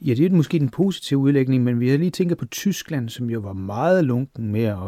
Ja, 0.00 0.14
det 0.14 0.26
er 0.26 0.30
måske 0.30 0.58
den 0.58 0.68
positive 0.68 1.18
udlægning, 1.18 1.64
men 1.64 1.80
vi 1.80 1.88
har 1.88 1.98
lige 1.98 2.10
tænkt 2.10 2.38
på 2.38 2.46
Tyskland, 2.46 3.08
som 3.08 3.30
jo 3.30 3.40
var 3.40 3.52
meget 3.52 4.04
lunken 4.04 4.52
med 4.52 4.64
at 4.64 4.78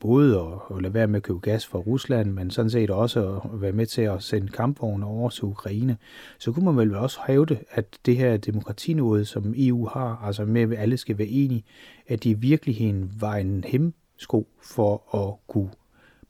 både 0.00 0.40
at, 0.40 0.76
at 0.76 0.82
lade 0.82 0.94
være 0.94 1.06
med 1.06 1.16
at 1.16 1.22
købe 1.22 1.38
gas 1.38 1.66
fra 1.66 1.78
Rusland, 1.78 2.32
men 2.32 2.50
sådan 2.50 2.70
set 2.70 2.90
også 2.90 3.40
at 3.54 3.60
være 3.60 3.72
med 3.72 3.86
til 3.86 4.02
at 4.02 4.22
sende 4.22 4.48
kampvogne 4.48 5.06
over 5.06 5.30
til 5.30 5.44
Ukraine, 5.44 5.96
så 6.38 6.52
kunne 6.52 6.64
man 6.64 6.76
vel 6.76 6.94
også 6.94 7.20
hævde, 7.26 7.58
at 7.70 7.98
det 8.06 8.16
her 8.16 8.36
demokratinåde, 8.36 9.24
som 9.24 9.54
EU 9.56 9.86
har, 9.86 10.22
altså 10.24 10.44
med 10.44 10.62
at 10.62 10.78
alle 10.78 10.96
skal 10.96 11.18
være 11.18 11.28
enige, 11.28 11.64
at 12.06 12.24
det 12.24 12.30
i 12.30 12.34
virkeligheden 12.34 13.12
var 13.20 13.36
en 13.36 13.64
hemsko 13.64 14.48
for 14.62 15.16
at 15.16 15.46
kunne 15.46 15.70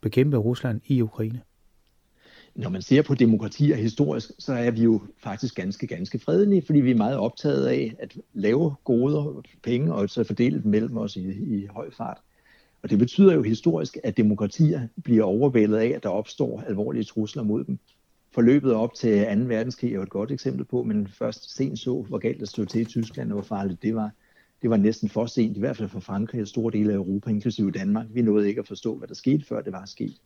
bekæmpe 0.01 0.37
Rusland 0.37 0.81
i 0.87 1.03
Ukraine. 1.03 1.41
Når 2.59 2.71
man 2.71 2.83
ser 2.83 3.03
på 3.03 3.15
demokratier 3.15 3.77
historisk, 3.77 4.31
så 4.39 4.53
er 4.53 4.71
vi 4.71 4.83
jo 4.83 5.01
faktisk 5.23 5.55
ganske, 5.55 5.87
ganske 5.87 6.19
fredelige, 6.19 6.63
fordi 6.63 6.81
vi 6.81 6.91
er 6.91 6.97
meget 6.97 7.17
optaget 7.17 7.67
af 7.67 7.97
at 7.99 8.17
lave 8.33 8.75
goder, 8.85 9.43
penge 9.63 9.95
og 9.95 10.11
så 10.11 10.25
fordele 10.25 10.63
dem 10.63 10.71
mellem 10.71 10.97
os 10.97 11.17
i, 11.17 11.31
i 11.31 11.67
høj 11.67 11.91
fart. 11.97 12.19
Og 12.83 12.91
det 12.91 12.99
betyder 12.99 13.35
jo 13.35 13.43
historisk, 13.43 13.99
at 14.05 14.17
demokratier 14.17 14.89
bliver 15.05 15.25
overvældet 15.25 15.77
af, 15.77 15.87
at 15.87 16.03
der 16.03 16.09
opstår 16.09 16.61
alvorlige 16.67 17.05
trusler 17.05 17.43
mod 17.43 17.65
dem. 17.65 17.79
Forløbet 18.35 18.73
op 18.73 18.95
til 18.95 19.25
2. 19.25 19.45
verdenskrig 19.45 19.91
er 19.91 19.95
jo 19.95 20.03
et 20.03 20.11
godt 20.11 20.31
eksempel 20.31 20.65
på, 20.65 20.83
men 20.83 21.09
først 21.09 21.57
sent 21.57 21.79
så, 21.79 22.05
hvor 22.09 22.19
galt 22.19 22.41
det 22.41 22.49
stod 22.49 22.67
til 22.67 22.81
i 22.81 22.85
Tyskland, 22.85 23.33
og 23.33 23.35
hvor 23.35 23.45
farligt 23.45 23.83
det 23.83 23.95
var. 23.95 24.11
Det 24.63 24.71
var 24.71 24.77
næsten 24.77 25.09
for 25.09 25.27
sent, 25.27 25.57
i 25.57 25.61
hvert 25.61 25.77
fald 25.77 25.89
for 25.89 26.01
Frankrig 26.01 26.41
og 26.41 26.49
store 26.49 26.73
dele 26.73 26.93
af 26.93 26.97
Europa, 26.97 27.31
inklusive 27.31 27.71
Danmark. 27.71 28.07
Vi 28.11 28.23
nåede 28.23 28.49
ikke 28.49 28.61
at 28.61 28.69
forstå, 28.69 28.97
hvad 28.97 29.09
der 29.09 29.15
skete, 29.15 29.47
før 29.47 29.61
det 29.63 29.73
var 29.73 29.85
sket. 29.87 30.17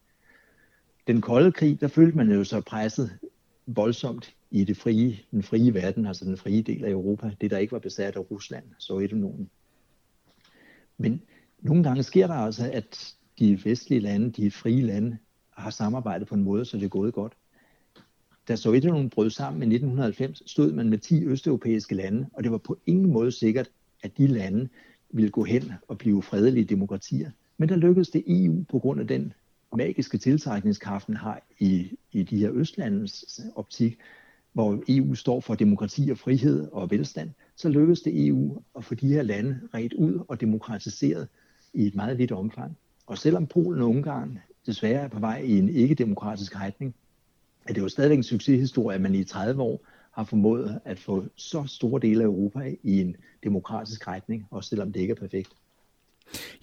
Den 1.06 1.20
kolde 1.20 1.52
krig, 1.52 1.80
der 1.80 1.88
følte 1.88 2.16
man 2.16 2.30
jo 2.30 2.44
så 2.44 2.60
presset 2.60 3.18
voldsomt 3.66 4.34
i 4.50 4.64
det 4.64 4.76
frie, 4.76 5.18
den 5.30 5.42
frie 5.42 5.74
verden, 5.74 6.06
altså 6.06 6.24
den 6.24 6.36
frie 6.36 6.62
del 6.62 6.84
af 6.84 6.90
Europa, 6.90 7.30
det 7.40 7.50
der 7.50 7.58
ikke 7.58 7.72
var 7.72 7.78
besat 7.78 8.16
af 8.16 8.30
Rusland, 8.30 8.64
Sovjetunionen. 8.78 9.50
Men 10.98 11.22
nogle 11.60 11.82
gange 11.82 12.02
sker 12.02 12.26
der 12.26 12.34
altså, 12.34 12.70
at 12.72 13.14
de 13.38 13.64
vestlige 13.64 14.00
lande, 14.00 14.30
de 14.30 14.50
frie 14.50 14.82
lande, 14.82 15.18
har 15.50 15.70
samarbejdet 15.70 16.28
på 16.28 16.34
en 16.34 16.42
måde, 16.42 16.64
så 16.64 16.76
det 16.76 16.84
er 16.84 16.88
gået 16.88 17.14
godt. 17.14 17.32
Da 18.48 18.56
Sovjetunionen 18.56 19.10
brød 19.10 19.30
sammen 19.30 19.62
i 19.62 19.74
1990, 19.74 20.50
stod 20.50 20.72
man 20.72 20.88
med 20.88 20.98
10 20.98 21.24
østeuropæiske 21.24 21.94
lande, 21.94 22.28
og 22.32 22.42
det 22.42 22.52
var 22.52 22.58
på 22.58 22.78
ingen 22.86 23.12
måde 23.12 23.32
sikkert, 23.32 23.70
at 24.02 24.18
de 24.18 24.26
lande 24.26 24.68
ville 25.10 25.30
gå 25.30 25.44
hen 25.44 25.72
og 25.88 25.98
blive 25.98 26.22
fredelige 26.22 26.64
demokratier. 26.64 27.30
Men 27.56 27.68
der 27.68 27.76
lykkedes 27.76 28.08
det 28.08 28.24
EU 28.26 28.64
på 28.70 28.78
grund 28.78 29.00
af 29.00 29.06
den 29.06 29.32
magiske 29.76 30.18
tiltrækningskraften 30.18 31.16
har 31.16 31.42
i, 31.58 31.98
i 32.12 32.22
de 32.22 32.36
her 32.36 32.50
Østlandes 32.52 33.40
optik, 33.56 33.98
hvor 34.52 34.82
EU 34.88 35.14
står 35.14 35.40
for 35.40 35.54
demokrati 35.54 36.08
og 36.10 36.18
frihed 36.18 36.68
og 36.72 36.90
velstand, 36.90 37.30
så 37.56 37.68
lykkedes 37.68 38.00
det 38.00 38.26
EU 38.26 38.62
at 38.76 38.84
få 38.84 38.94
de 38.94 39.08
her 39.08 39.22
lande 39.22 39.60
ret 39.74 39.92
ud 39.92 40.24
og 40.28 40.40
demokratiseret 40.40 41.28
i 41.74 41.86
et 41.86 41.94
meget 41.94 42.18
vidt 42.18 42.32
omfang. 42.32 42.76
Og 43.06 43.18
selvom 43.18 43.46
Polen 43.46 43.82
og 43.82 43.88
Ungarn 43.88 44.38
desværre 44.66 45.02
er 45.02 45.08
på 45.08 45.20
vej 45.20 45.38
i 45.38 45.58
en 45.58 45.68
ikke-demokratisk 45.68 46.60
retning, 46.60 46.94
er 47.68 47.72
det 47.72 47.80
jo 47.80 47.88
stadigvæk 47.88 48.16
en 48.18 48.22
succeshistorie, 48.22 48.94
at 48.94 49.00
man 49.00 49.14
i 49.14 49.24
30 49.24 49.62
år 49.62 49.86
har 50.10 50.24
formået 50.24 50.80
at 50.84 50.98
få 50.98 51.24
så 51.36 51.64
store 51.66 52.00
dele 52.00 52.22
af 52.22 52.26
Europa 52.26 52.74
i 52.82 53.00
en 53.00 53.16
demokratisk 53.44 54.08
retning, 54.08 54.46
også 54.50 54.68
selvom 54.68 54.92
det 54.92 55.00
ikke 55.00 55.10
er 55.10 55.20
perfekt. 55.20 55.52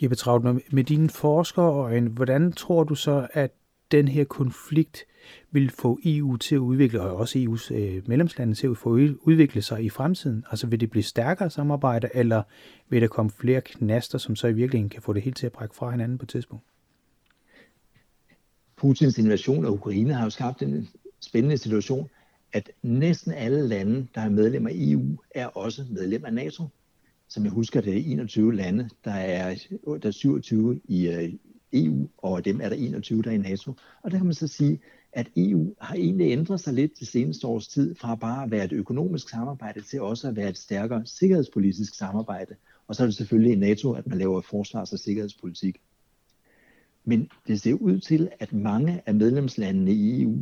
Jeppe 0.01 0.15
Trautner, 0.15 0.59
med 0.71 0.83
dine 0.83 1.09
forskerøjne, 1.09 2.09
hvordan 2.09 2.51
tror 2.51 2.83
du 2.83 2.95
så, 2.95 3.27
at 3.33 3.51
den 3.91 4.07
her 4.07 4.23
konflikt 4.23 5.05
vil 5.51 5.69
få 5.69 5.99
EU 6.05 6.37
til 6.37 6.55
at 6.55 6.59
udvikle, 6.59 7.01
og 7.01 7.15
også 7.15 7.39
EU's 7.39 7.73
øh, 7.73 8.09
medlemslande 8.09 8.53
til 8.53 8.67
at 8.67 8.77
få 8.77 8.89
udvikle 9.21 9.61
sig 9.61 9.83
i 9.83 9.89
fremtiden? 9.89 10.45
Altså 10.51 10.67
vil 10.67 10.79
det 10.79 10.89
blive 10.89 11.03
stærkere 11.03 11.49
samarbejde, 11.49 12.09
eller 12.13 12.43
vil 12.89 13.01
der 13.01 13.07
komme 13.07 13.31
flere 13.31 13.61
knaster, 13.61 14.17
som 14.17 14.35
så 14.35 14.47
i 14.47 14.53
virkeligheden 14.53 14.89
kan 14.89 15.01
få 15.01 15.13
det 15.13 15.21
helt 15.21 15.37
til 15.37 15.45
at 15.45 15.51
brække 15.51 15.75
fra 15.75 15.91
hinanden 15.91 16.17
på 16.17 16.23
et 16.23 16.29
tidspunkt? 16.29 16.65
Putins 18.75 19.17
invasion 19.17 19.65
af 19.65 19.69
Ukraine 19.69 20.13
har 20.13 20.23
jo 20.23 20.29
skabt 20.29 20.61
en 20.61 20.89
spændende 21.19 21.57
situation, 21.57 22.09
at 22.53 22.71
næsten 22.81 23.31
alle 23.31 23.67
lande, 23.67 24.07
der 24.15 24.21
er 24.21 24.29
medlem 24.29 24.67
af 24.67 24.71
EU, 24.73 25.17
er 25.31 25.47
også 25.47 25.85
medlem 25.89 26.25
af 26.25 26.33
NATO. 26.33 26.67
Som 27.29 27.43
jeg 27.43 27.51
husker, 27.51 27.81
det 27.81 27.93
er 27.93 28.11
21 28.11 28.55
lande, 28.55 28.89
der 29.05 29.11
er, 29.11 29.55
der 29.85 30.07
er 30.07 30.11
27 30.11 30.81
i 30.85 31.07
øh, 31.07 31.33
EU, 31.73 32.09
og 32.17 32.37
af 32.37 32.43
dem 32.43 32.61
er 32.61 32.69
der 32.69 32.75
21, 32.75 33.21
der 33.21 33.29
er 33.29 33.33
i 33.33 33.37
NATO. 33.37 33.73
Og 34.01 34.11
der 34.11 34.17
kan 34.17 34.25
man 34.25 34.33
så 34.33 34.47
sige, 34.47 34.79
at 35.11 35.29
EU 35.37 35.73
har 35.81 35.95
egentlig 35.95 36.31
ændret 36.31 36.59
sig 36.59 36.73
lidt 36.73 36.99
det 36.99 37.07
seneste 37.07 37.47
års 37.47 37.67
tid 37.67 37.95
fra 37.95 38.15
bare 38.15 38.43
at 38.43 38.51
være 38.51 38.65
et 38.65 38.71
økonomisk 38.71 39.29
samarbejde 39.29 39.81
til 39.81 40.01
også 40.01 40.27
at 40.27 40.35
være 40.35 40.49
et 40.49 40.57
stærkere 40.57 41.05
sikkerhedspolitisk 41.05 41.95
samarbejde. 41.97 42.55
Og 42.87 42.95
så 42.95 43.03
er 43.03 43.07
det 43.07 43.15
selvfølgelig 43.15 43.53
i 43.53 43.59
NATO, 43.59 43.93
at 43.93 44.07
man 44.07 44.17
laver 44.17 44.41
forsvars- 44.41 44.93
og 44.93 44.99
sikkerhedspolitik. 44.99 45.81
Men 47.03 47.29
det 47.47 47.61
ser 47.61 47.73
ud 47.73 47.99
til, 47.99 48.29
at 48.39 48.53
mange 48.53 49.01
af 49.05 49.15
medlemslandene 49.15 49.91
i 49.93 50.21
EU 50.23 50.37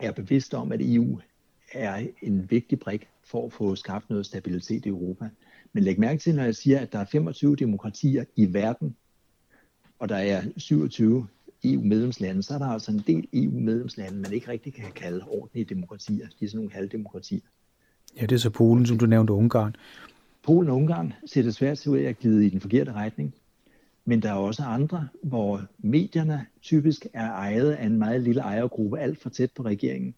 er 0.00 0.12
bevidste 0.12 0.56
om, 0.56 0.72
at 0.72 0.80
EU 0.82 1.20
er 1.72 2.06
en 2.22 2.50
vigtig 2.50 2.78
brik 2.78 3.08
for 3.24 3.46
at 3.46 3.52
få 3.52 3.74
skabt 3.74 4.10
noget 4.10 4.26
stabilitet 4.26 4.86
i 4.86 4.88
Europa. 4.88 5.28
Men 5.72 5.84
læg 5.84 6.00
mærke 6.00 6.20
til, 6.20 6.34
når 6.34 6.44
jeg 6.44 6.54
siger, 6.54 6.78
at 6.78 6.92
der 6.92 6.98
er 6.98 7.04
25 7.04 7.56
demokratier 7.56 8.24
i 8.36 8.52
verden, 8.52 8.96
og 9.98 10.08
der 10.08 10.16
er 10.16 10.42
27 10.56 11.26
EU-medlemslande, 11.64 12.42
så 12.42 12.54
er 12.54 12.58
der 12.58 12.66
altså 12.66 12.92
en 12.92 13.04
del 13.06 13.28
EU-medlemslande, 13.32 14.18
man 14.18 14.32
ikke 14.32 14.48
rigtig 14.48 14.74
kan 14.74 14.92
kalde 14.94 15.24
ordentlige 15.28 15.64
demokratier. 15.64 16.26
De 16.40 16.44
er 16.44 16.48
sådan 16.48 16.58
nogle 16.58 16.72
halvdemokratier. 16.72 17.40
Ja, 18.16 18.26
det 18.26 18.32
er 18.32 18.38
så 18.38 18.50
Polen, 18.50 18.86
som 18.86 18.98
du 18.98 19.06
nævnte, 19.06 19.32
Ungarn. 19.32 19.76
Polen 20.42 20.70
og 20.70 20.76
Ungarn 20.76 21.12
ser 21.26 21.42
det 21.42 21.54
svært 21.54 21.86
ud 21.86 21.98
af 21.98 22.08
at 22.08 22.18
glide 22.18 22.46
i 22.46 22.48
den 22.48 22.60
forkerte 22.60 22.92
retning. 22.92 23.34
Men 24.04 24.22
der 24.22 24.30
er 24.30 24.34
også 24.34 24.62
andre, 24.62 25.08
hvor 25.22 25.62
medierne 25.78 26.46
typisk 26.62 27.06
er 27.12 27.30
ejet 27.30 27.70
af 27.70 27.86
en 27.86 27.98
meget 27.98 28.20
lille 28.20 28.40
ejergruppe, 28.40 28.98
alt 28.98 29.22
for 29.22 29.30
tæt 29.30 29.50
på 29.56 29.62
regeringen, 29.62 30.14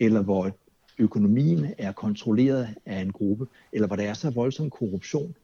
eller 0.00 0.22
hvor 0.22 0.56
økonomien 0.98 1.66
er 1.78 1.92
kontrolleret 1.92 2.68
af 2.86 3.00
en 3.00 3.12
gruppe, 3.12 3.46
eller 3.72 3.86
hvor 3.86 3.96
der 3.96 4.02
er 4.02 4.14
så 4.14 4.30
voldsom 4.30 4.70
korruption, 4.70 5.36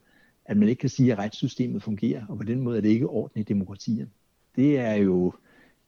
at 0.44 0.56
man 0.56 0.68
ikke 0.68 0.80
kan 0.80 0.88
sige, 0.88 1.12
at 1.12 1.18
retssystemet 1.18 1.82
fungerer, 1.82 2.26
og 2.28 2.36
på 2.36 2.42
den 2.42 2.60
måde 2.60 2.76
er 2.76 2.80
det 2.80 2.88
ikke 2.88 3.08
ordentligt 3.08 3.48
demokratier. 3.48 4.06
Det 4.56 4.78
er 4.78 4.94
jo, 4.94 5.32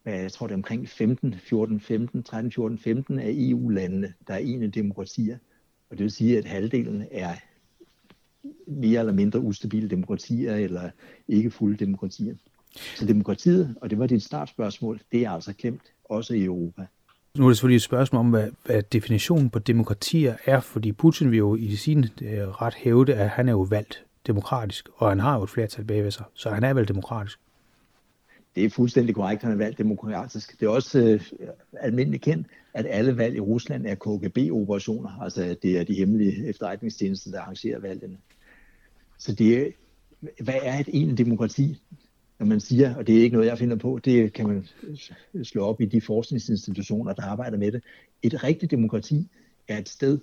hvad 0.03 0.21
jeg 0.21 0.33
tror 0.33 0.47
det 0.47 0.53
er 0.53 0.57
omkring 0.57 0.89
15, 0.89 1.35
14, 1.35 1.81
15, 1.81 2.23
13, 2.23 2.53
14, 2.53 2.79
15 2.79 3.19
af 3.19 3.31
EU-landene, 3.37 4.15
der 4.29 4.35
er 4.35 4.39
ene 4.39 4.67
demokratier. 4.67 5.39
Og 5.91 5.99
det 5.99 6.05
vil 6.05 6.11
sige, 6.11 6.39
at 6.39 6.45
halvdelen 6.45 7.05
er 7.11 7.35
mere 8.67 9.01
eller 9.01 9.13
mindre 9.13 9.41
ustabile 9.41 9.89
demokratier, 9.89 10.55
eller 10.55 10.91
ikke 11.29 11.51
fulde 11.51 11.77
demokratier. 11.77 12.35
Så 12.97 13.07
demokratiet, 13.07 13.75
og 13.81 13.91
det 13.91 13.99
var 13.99 14.07
dit 14.07 14.23
startspørgsmål, 14.23 15.01
det 15.13 15.25
er 15.25 15.31
altså 15.31 15.53
klemt, 15.53 15.83
også 16.05 16.35
i 16.35 16.45
Europa. 16.45 16.87
Nu 17.39 17.45
er 17.45 17.49
det 17.49 17.57
selvfølgelig 17.57 17.77
et 17.77 17.83
spørgsmål 17.83 18.21
om, 18.21 18.31
hvad, 18.31 18.51
hvad 18.65 18.83
definitionen 18.83 19.51
på 19.51 19.59
demokratier 19.59 20.37
er, 20.45 20.61
fordi 20.61 20.93
Putin 20.93 21.31
vil 21.31 21.39
jo 21.39 21.57
i 21.57 21.77
sin 21.77 22.05
øh, 22.23 22.49
ret 22.49 22.75
hævde, 22.75 23.15
at 23.15 23.29
han 23.29 23.49
er 23.49 23.53
jo 23.53 23.61
valgt 23.61 24.05
demokratisk, 24.27 24.89
og 24.97 25.09
han 25.09 25.21
har 25.21 25.37
jo 25.37 25.43
et 25.43 25.51
flertal 25.51 25.85
bag 25.85 26.05
ved 26.05 26.11
sig, 26.11 26.25
så 26.35 26.51
han 26.51 26.65
er 26.65 26.75
vel 26.75 26.89
demokratisk. 26.89 27.39
Det 28.55 28.65
er 28.65 28.71
fuldstændig 28.71 29.15
korrekt, 29.15 29.43
han 29.43 29.53
er 29.53 29.57
valgt 29.57 29.79
demokratisk. 29.79 30.61
Det 30.61 30.67
er 30.67 30.71
også 30.71 30.99
øh, 30.99 31.21
almindeligt 31.73 32.23
kendt, 32.23 32.47
at 32.75 32.87
alle 32.89 33.17
valg 33.17 33.37
i 33.37 33.41
Rusland 33.41 33.87
er 33.87 33.95
KGB-operationer, 33.95 35.23
altså 35.23 35.57
det 35.63 35.79
er 35.79 35.85
de 35.85 35.95
hemmelige 35.95 36.47
efterretningstjenester, 36.47 37.31
der 37.31 37.41
arrangerer 37.41 37.81
valgene. 37.81 38.17
Så 39.19 39.35
det 39.35 39.59
er, 39.59 39.71
hvad 40.43 40.59
er 40.63 40.79
et 40.79 40.89
egentlig 40.89 41.19
demokrati? 41.19 41.83
Når 42.39 42.47
man 42.47 42.61
siger, 42.61 42.95
og 42.95 43.07
det 43.07 43.19
er 43.19 43.23
ikke 43.23 43.37
noget, 43.37 43.49
jeg 43.49 43.59
finder 43.59 43.77
på, 43.77 44.01
det 44.05 44.33
kan 44.33 44.47
man 44.49 44.67
slå 45.45 45.65
op 45.65 45.81
i 45.81 45.85
de 45.85 46.01
forskningsinstitutioner, 46.01 47.13
der 47.13 47.23
arbejder 47.23 47.59
med 47.59 47.73
det. 47.73 47.83
Et 48.23 48.45
rigtigt 48.45 48.71
demokrati 48.71 49.29
er 49.69 49.79
et 49.79 49.89
sted, 49.89 50.19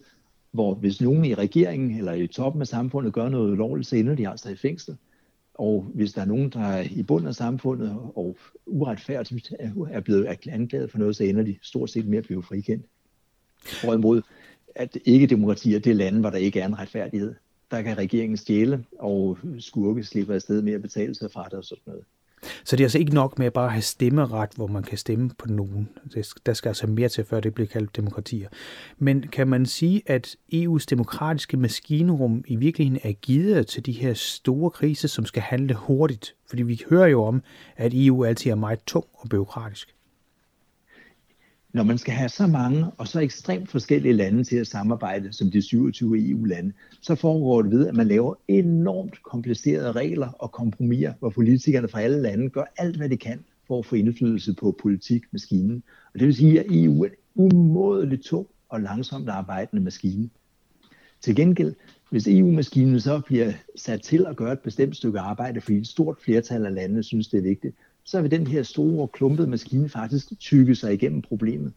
hvor 0.51 0.75
hvis 0.75 1.01
nogen 1.01 1.25
i 1.25 1.33
regeringen 1.33 1.97
eller 1.97 2.13
i 2.13 2.27
toppen 2.27 2.61
af 2.61 2.67
samfundet 2.67 3.13
gør 3.13 3.29
noget 3.29 3.51
ulovligt, 3.51 3.87
så 3.87 3.95
ender 3.95 4.15
de 4.15 4.29
altså 4.29 4.49
i 4.49 4.55
fængsel. 4.55 4.97
Og 5.53 5.91
hvis 5.93 6.13
der 6.13 6.21
er 6.21 6.25
nogen, 6.25 6.49
der 6.49 6.59
er 6.59 6.87
i 6.91 7.03
bunden 7.03 7.27
af 7.27 7.35
samfundet 7.35 7.97
og 8.15 8.37
uretfærdigt 8.65 9.53
er 9.91 10.01
blevet 10.01 10.27
anklaget 10.47 10.91
for 10.91 10.97
noget, 10.97 11.15
så 11.15 11.23
ender 11.23 11.43
de 11.43 11.57
stort 11.61 11.89
set 11.89 12.07
med 12.07 12.17
at 12.17 12.23
blive 12.23 12.43
frikendt. 12.43 12.85
Hvorimod, 13.83 14.21
at 14.75 14.97
ikke 15.05 15.27
demokratier, 15.27 15.79
det 15.79 15.91
er 15.91 15.95
lande, 15.95 16.19
hvor 16.19 16.29
der 16.29 16.37
ikke 16.37 16.59
er 16.59 16.65
en 16.65 16.79
retfærdighed 16.79 17.35
der 17.71 17.81
kan 17.81 17.97
regeringen 17.97 18.37
stjæle, 18.37 18.85
og 18.99 19.37
skurke 19.59 20.03
slipper 20.03 20.33
afsted 20.33 20.61
med 20.61 20.73
at 20.73 20.81
betale 20.81 21.15
sig 21.15 21.31
fra 21.31 21.43
det 21.43 21.53
og 21.53 21.63
sådan 21.63 21.83
noget. 21.85 22.03
Så 22.63 22.75
det 22.75 22.83
er 22.83 22.85
altså 22.85 22.99
ikke 22.99 23.13
nok 23.13 23.39
med 23.39 23.47
at 23.47 23.53
bare 23.53 23.69
have 23.69 23.81
stemmeret, 23.81 24.49
hvor 24.55 24.67
man 24.67 24.83
kan 24.83 24.97
stemme 24.97 25.29
på 25.37 25.47
nogen. 25.47 25.89
Der 26.45 26.53
skal 26.53 26.69
altså 26.69 26.87
mere 26.87 27.09
til, 27.09 27.25
før 27.25 27.39
det 27.39 27.53
bliver 27.53 27.67
kaldt 27.67 27.95
demokratier. 27.95 28.49
Men 28.97 29.21
kan 29.21 29.47
man 29.47 29.65
sige, 29.65 30.01
at 30.05 30.35
EU's 30.53 30.85
demokratiske 30.89 31.57
maskinrum 31.57 32.43
i 32.47 32.55
virkeligheden 32.55 32.99
er 33.03 33.11
givet 33.11 33.67
til 33.67 33.85
de 33.85 33.91
her 33.91 34.13
store 34.13 34.69
kriser, 34.69 35.07
som 35.07 35.25
skal 35.25 35.41
handle 35.41 35.73
hurtigt? 35.73 36.35
Fordi 36.49 36.63
vi 36.63 36.81
hører 36.89 37.07
jo 37.07 37.23
om, 37.23 37.43
at 37.77 37.93
EU 37.95 38.25
altid 38.25 38.51
er 38.51 38.55
meget 38.55 38.79
tung 38.87 39.05
og 39.13 39.29
byråkratisk 39.29 39.95
når 41.73 41.83
man 41.83 41.97
skal 41.97 42.13
have 42.13 42.29
så 42.29 42.47
mange 42.47 42.85
og 42.97 43.07
så 43.07 43.19
ekstremt 43.19 43.69
forskellige 43.69 44.13
lande 44.13 44.43
til 44.43 44.55
at 44.57 44.67
samarbejde, 44.67 45.33
som 45.33 45.51
de 45.51 45.61
27 45.61 46.29
EU-lande, 46.29 46.73
så 47.01 47.15
foregår 47.15 47.61
det 47.61 47.71
ved, 47.71 47.87
at 47.87 47.95
man 47.95 48.07
laver 48.07 48.35
enormt 48.47 49.23
komplicerede 49.23 49.91
regler 49.91 50.27
og 50.27 50.51
kompromiser, 50.51 51.13
hvor 51.19 51.29
politikerne 51.29 51.87
fra 51.87 52.01
alle 52.01 52.21
lande 52.21 52.49
gør 52.49 52.63
alt, 52.77 52.97
hvad 52.97 53.09
de 53.09 53.17
kan 53.17 53.39
for 53.67 53.79
at 53.79 53.85
få 53.85 53.95
indflydelse 53.95 54.53
på 54.53 54.77
politikmaskinen. 54.81 55.83
Og 56.13 56.19
det 56.19 56.27
vil 56.27 56.35
sige, 56.35 56.59
at 56.59 56.65
EU 56.69 57.03
er 57.03 57.07
en 57.07 57.15
umådeligt 57.35 58.23
tung 58.23 58.47
og 58.69 58.81
langsomt 58.81 59.29
arbejdende 59.29 59.83
maskine. 59.83 60.29
Til 61.21 61.35
gengæld, 61.35 61.73
hvis 62.09 62.27
EU-maskinen 62.27 62.99
så 62.99 63.21
bliver 63.25 63.51
sat 63.75 64.01
til 64.01 64.25
at 64.25 64.35
gøre 64.35 64.53
et 64.53 64.59
bestemt 64.59 64.95
stykke 64.95 65.19
arbejde, 65.19 65.61
fordi 65.61 65.77
et 65.77 65.87
stort 65.87 66.17
flertal 66.19 66.65
af 66.65 66.73
landene 66.73 67.03
synes, 67.03 67.27
det 67.27 67.37
er 67.37 67.41
vigtigt, 67.41 67.75
så 68.03 68.21
vil 68.21 68.31
den 68.31 68.47
her 68.47 68.63
store 68.63 69.07
klumpede 69.07 69.47
maskine 69.47 69.89
faktisk 69.89 70.39
tykke 70.39 70.75
sig 70.75 70.93
igennem 70.93 71.21
problemet. 71.21 71.73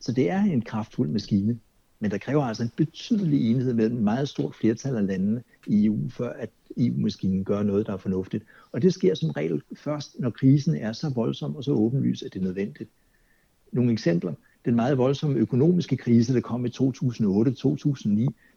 Så 0.00 0.12
det 0.12 0.30
er 0.30 0.42
en 0.42 0.62
kraftfuld 0.62 1.08
maskine, 1.08 1.58
men 2.00 2.10
der 2.10 2.18
kræver 2.18 2.42
altså 2.42 2.62
en 2.62 2.72
betydelig 2.76 3.50
enighed 3.50 3.74
mellem 3.74 3.96
et 3.96 4.02
meget 4.02 4.28
stort 4.28 4.54
flertal 4.54 4.96
af 4.96 5.06
landene 5.06 5.42
i 5.66 5.86
EU, 5.86 6.08
før 6.08 6.32
at 6.32 6.50
EU-maskinen 6.76 7.44
gør 7.44 7.62
noget, 7.62 7.86
der 7.86 7.92
er 7.92 7.96
fornuftigt. 7.96 8.44
Og 8.72 8.82
det 8.82 8.94
sker 8.94 9.14
som 9.14 9.30
regel 9.30 9.62
først, 9.76 10.20
når 10.20 10.30
krisen 10.30 10.74
er 10.74 10.92
så 10.92 11.08
voldsom 11.08 11.56
og 11.56 11.64
så 11.64 11.72
åbenlys, 11.72 12.22
at 12.22 12.32
det 12.32 12.40
er 12.40 12.44
nødvendigt. 12.44 12.90
Nogle 13.72 13.92
eksempler. 13.92 14.34
Den 14.64 14.76
meget 14.76 14.98
voldsomme 14.98 15.38
økonomiske 15.38 15.96
krise, 15.96 16.34
der 16.34 16.40
kom 16.40 16.66
i 16.66 16.68
2008-2009, 16.68 18.08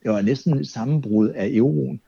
det 0.03 0.11
var 0.11 0.21
næsten 0.21 0.57
et 0.57 0.67
sammenbrud 0.67 1.29
af 1.29 1.49
euroen, 1.51 2.01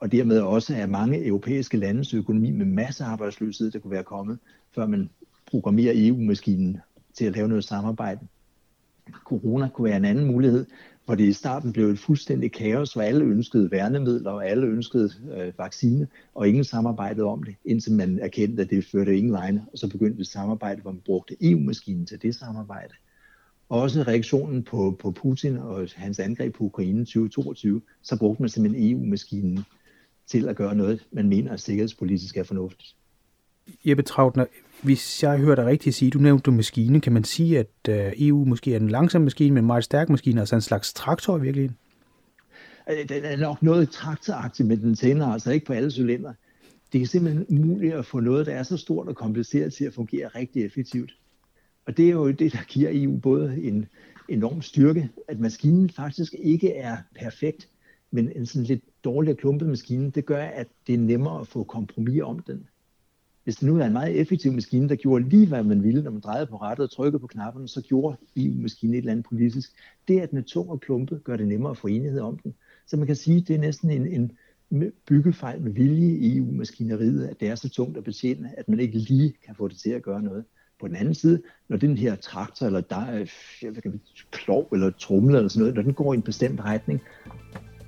og 0.00 0.12
dermed 0.12 0.40
også 0.40 0.74
af 0.74 0.88
mange 0.88 1.26
europæiske 1.26 1.76
landes 1.76 2.14
økonomi 2.14 2.50
med 2.50 2.66
masser 2.66 3.04
af 3.04 3.08
arbejdsløshed, 3.08 3.70
der 3.70 3.78
kunne 3.78 3.90
være 3.90 4.04
kommet, 4.04 4.38
før 4.74 4.86
man 4.86 5.10
programmerer 5.50 5.92
EU-maskinen 5.96 6.78
til 7.14 7.24
at 7.24 7.32
lave 7.32 7.48
noget 7.48 7.64
samarbejde. 7.64 8.20
Corona 9.24 9.68
kunne 9.68 9.84
være 9.84 9.96
en 9.96 10.04
anden 10.04 10.24
mulighed, 10.24 10.66
hvor 11.04 11.14
det 11.14 11.24
i 11.24 11.32
starten 11.32 11.72
blev 11.72 11.88
et 11.88 11.98
fuldstændig 11.98 12.52
kaos, 12.52 12.92
hvor 12.92 13.02
alle 13.02 13.24
ønskede 13.24 13.70
værnemidler, 13.70 14.30
og 14.30 14.48
alle 14.48 14.66
ønskede 14.66 15.10
øh, 15.36 15.52
vaccine, 15.58 16.08
og 16.34 16.48
ingen 16.48 16.64
samarbejdede 16.64 17.26
om 17.26 17.42
det, 17.42 17.54
indtil 17.64 17.92
man 17.92 18.18
erkendte, 18.18 18.62
at 18.62 18.70
det 18.70 18.84
førte 18.84 19.16
ingen 19.16 19.32
vegne, 19.32 19.66
og 19.72 19.78
så 19.78 19.88
begyndte 19.88 20.20
et 20.20 20.26
samarbejde, 20.26 20.82
hvor 20.82 20.92
man 20.92 21.00
brugte 21.04 21.36
EU-maskinen 21.40 22.06
til 22.06 22.22
det 22.22 22.34
samarbejde. 22.34 22.94
Også 23.68 24.02
reaktionen 24.02 24.62
på, 24.62 24.96
på 25.00 25.10
Putin 25.10 25.56
og 25.56 25.88
hans 25.96 26.18
angreb 26.18 26.54
på 26.54 26.64
Ukraine 26.64 27.00
2022, 27.00 27.80
så 28.02 28.18
brugte 28.18 28.42
man 28.42 28.48
simpelthen 28.48 28.92
EU-maskinen 28.92 29.64
til 30.28 30.48
at 30.48 30.56
gøre 30.56 30.74
noget, 30.74 31.06
man 31.12 31.28
mener 31.28 31.52
er 31.52 31.56
sikkerhedspolitisk 31.56 32.36
er 32.36 32.44
fornuftigt. 32.44 32.94
Jeppe 33.84 34.02
Trautner, 34.02 34.44
hvis 34.82 35.22
jeg 35.22 35.38
hører 35.38 35.54
dig 35.54 35.66
rigtigt 35.66 35.94
sige, 35.94 36.10
du 36.10 36.18
nævnte 36.18 36.50
maskine, 36.50 37.00
kan 37.00 37.12
man 37.12 37.24
sige, 37.24 37.58
at 37.58 37.68
øh, 37.88 38.12
EU 38.18 38.44
måske 38.44 38.72
er 38.72 38.80
en 38.80 38.88
langsom 38.88 39.22
maskine, 39.22 39.54
men 39.54 39.64
en 39.64 39.66
meget 39.66 39.84
stærk 39.84 40.08
maskine, 40.08 40.40
altså 40.40 40.54
en 40.54 40.60
slags 40.60 40.92
traktor 40.92 41.38
i 41.38 41.40
virkeligheden? 41.40 41.76
Øh, 42.90 43.08
den 43.08 43.24
er 43.24 43.36
nok 43.36 43.62
noget 43.62 43.90
traktoragtigt, 43.90 44.68
men 44.68 44.80
den 44.80 44.94
tænder 44.94 45.26
altså 45.26 45.50
ikke 45.50 45.66
på 45.66 45.72
alle 45.72 45.90
cylinder. 45.90 46.32
Det 46.92 47.02
er 47.02 47.06
simpelthen 47.06 47.46
umuligt 47.48 47.94
at 47.94 48.06
få 48.06 48.20
noget, 48.20 48.46
der 48.46 48.52
er 48.52 48.62
så 48.62 48.76
stort 48.76 49.08
og 49.08 49.16
kompliceret 49.16 49.72
til 49.72 49.84
at 49.84 49.94
fungere 49.94 50.28
rigtig 50.28 50.64
effektivt. 50.64 51.16
Og 51.86 51.96
det 51.96 52.06
er 52.06 52.10
jo 52.10 52.30
det, 52.30 52.52
der 52.52 52.64
giver 52.68 52.90
EU 52.92 53.16
både 53.16 53.62
en 53.62 53.86
enorm 54.28 54.62
styrke, 54.62 55.08
at 55.28 55.40
maskinen 55.40 55.90
faktisk 55.90 56.34
ikke 56.38 56.74
er 56.74 56.96
perfekt, 57.20 57.68
men 58.10 58.32
en 58.36 58.46
sådan 58.46 58.66
lidt 58.66 58.84
dårlig 59.04 59.36
klumpet 59.36 59.68
maskine, 59.68 60.10
det 60.10 60.26
gør, 60.26 60.42
at 60.42 60.66
det 60.86 60.94
er 60.94 60.98
nemmere 60.98 61.40
at 61.40 61.48
få 61.48 61.64
kompromis 61.64 62.22
om 62.22 62.38
den. 62.38 62.66
Hvis 63.44 63.56
det 63.56 63.68
nu 63.68 63.78
er 63.78 63.86
en 63.86 63.92
meget 63.92 64.20
effektiv 64.20 64.52
maskine, 64.52 64.88
der 64.88 64.96
gjorde 64.96 65.28
lige, 65.28 65.46
hvad 65.46 65.62
man 65.62 65.82
ville, 65.82 66.02
når 66.02 66.10
man 66.10 66.20
drejede 66.20 66.46
på 66.46 66.56
rettet 66.56 66.84
og 66.84 66.90
trykkede 66.90 67.20
på 67.20 67.26
knapperne, 67.26 67.68
så 67.68 67.82
gjorde 67.82 68.16
EU-maskinen 68.36 68.94
et 68.94 68.98
eller 68.98 69.12
andet 69.12 69.26
politisk. 69.26 69.70
Det, 70.08 70.20
at 70.20 70.30
den 70.30 70.38
er 70.38 70.42
tung 70.42 70.70
og 70.70 70.80
klumpet, 70.80 71.24
gør 71.24 71.36
det 71.36 71.48
nemmere 71.48 71.70
at 71.70 71.78
få 71.78 71.86
enighed 71.86 72.20
om 72.20 72.38
den. 72.38 72.54
Så 72.86 72.96
man 72.96 73.06
kan 73.06 73.16
sige, 73.16 73.36
at 73.36 73.48
det 73.48 73.56
er 73.56 73.60
næsten 73.60 73.90
en, 73.90 74.06
en 74.06 74.32
byggefejl 75.08 75.60
med 75.60 75.72
vilje 75.72 76.16
i 76.16 76.36
EU-maskineriet, 76.36 77.26
at 77.26 77.40
det 77.40 77.48
er 77.48 77.54
så 77.54 77.68
tungt 77.68 77.96
at 77.96 78.04
betjene, 78.04 78.58
at 78.58 78.68
man 78.68 78.80
ikke 78.80 78.98
lige 78.98 79.34
kan 79.46 79.54
få 79.54 79.68
det 79.68 79.76
til 79.76 79.90
at 79.90 80.02
gøre 80.02 80.22
noget. 80.22 80.44
På 80.80 80.88
den 80.88 80.96
anden 80.96 81.14
side, 81.14 81.42
når 81.68 81.76
den 81.76 81.98
her 81.98 82.16
traktor, 82.16 82.66
eller 82.66 82.80
der 82.80 82.96
er, 82.96 83.24
hvad 83.70 83.82
kan 83.82 83.92
vi, 83.92 83.98
klov, 84.30 84.68
eller 84.72 84.90
trumle 84.90 85.36
eller 85.36 85.48
sådan 85.48 85.60
noget, 85.60 85.74
når 85.74 85.82
den 85.82 85.94
går 85.94 86.12
i 86.12 86.16
en 86.16 86.22
bestemt 86.22 86.60
retning, 86.60 87.00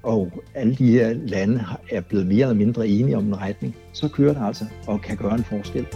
og 0.03 0.33
alle 0.55 0.77
de 0.77 0.91
her 0.91 1.13
lande 1.13 1.65
er 1.91 2.01
blevet 2.01 2.27
mere 2.27 2.41
eller 2.41 2.55
mindre 2.55 2.89
enige 2.89 3.17
om 3.17 3.27
en 3.27 3.41
retning, 3.41 3.77
så 3.93 4.09
kører 4.09 4.35
det 4.35 4.47
altså 4.47 4.65
og 4.87 5.01
kan 5.01 5.17
gøre 5.17 5.35
en 5.35 5.45
forskel. 5.45 5.87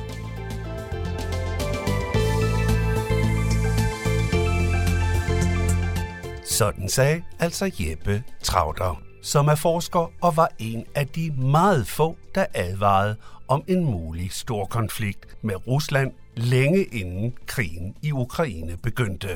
Sådan 6.44 6.88
sagde 6.88 7.22
altså 7.38 7.70
Jeppe 7.80 8.22
Trauter, 8.42 9.02
som 9.22 9.48
er 9.48 9.54
forsker 9.54 10.12
og 10.22 10.36
var 10.36 10.48
en 10.58 10.84
af 10.94 11.06
de 11.06 11.30
meget 11.30 11.86
få, 11.86 12.16
der 12.34 12.46
advarede 12.54 13.16
om 13.48 13.64
en 13.66 13.84
mulig 13.84 14.32
stor 14.32 14.64
konflikt 14.64 15.36
med 15.42 15.66
Rusland 15.66 16.12
længe 16.36 16.84
inden 16.84 17.34
krigen 17.46 17.96
i 18.02 18.12
Ukraine 18.12 18.76
begyndte. 18.82 19.28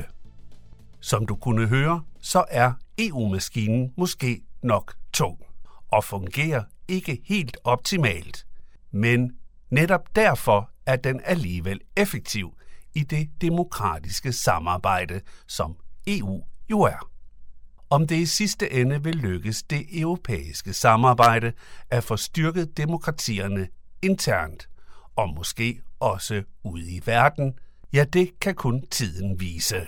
Som 0.99 1.25
du 1.25 1.35
kunne 1.35 1.67
høre, 1.67 2.01
så 2.21 2.43
er 2.49 2.71
EU-maskinen 2.99 3.93
måske 3.97 4.41
nok 4.63 4.95
tung 5.13 5.39
og 5.91 6.03
fungerer 6.03 6.63
ikke 6.87 7.21
helt 7.25 7.57
optimalt. 7.63 8.45
Men 8.91 9.31
netop 9.69 10.15
derfor 10.15 10.71
er 10.85 10.95
den 10.95 11.21
alligevel 11.23 11.81
effektiv 11.95 12.57
i 12.95 13.03
det 13.03 13.29
demokratiske 13.41 14.33
samarbejde, 14.33 15.21
som 15.47 15.75
EU 16.07 16.43
jo 16.71 16.81
er. 16.81 17.09
Om 17.89 18.07
det 18.07 18.15
i 18.15 18.25
sidste 18.25 18.71
ende 18.71 19.03
vil 19.03 19.15
lykkes 19.15 19.63
det 19.63 19.99
europæiske 19.99 20.73
samarbejde 20.73 21.53
at 21.89 22.03
få 22.03 22.17
styrket 22.17 22.77
demokratierne 22.77 23.67
internt, 24.01 24.69
og 25.15 25.33
måske 25.35 25.81
også 25.99 26.43
ude 26.63 26.91
i 26.91 27.01
verden, 27.05 27.53
ja 27.93 28.03
det 28.03 28.39
kan 28.39 28.55
kun 28.55 28.87
tiden 28.91 29.39
vise. 29.39 29.87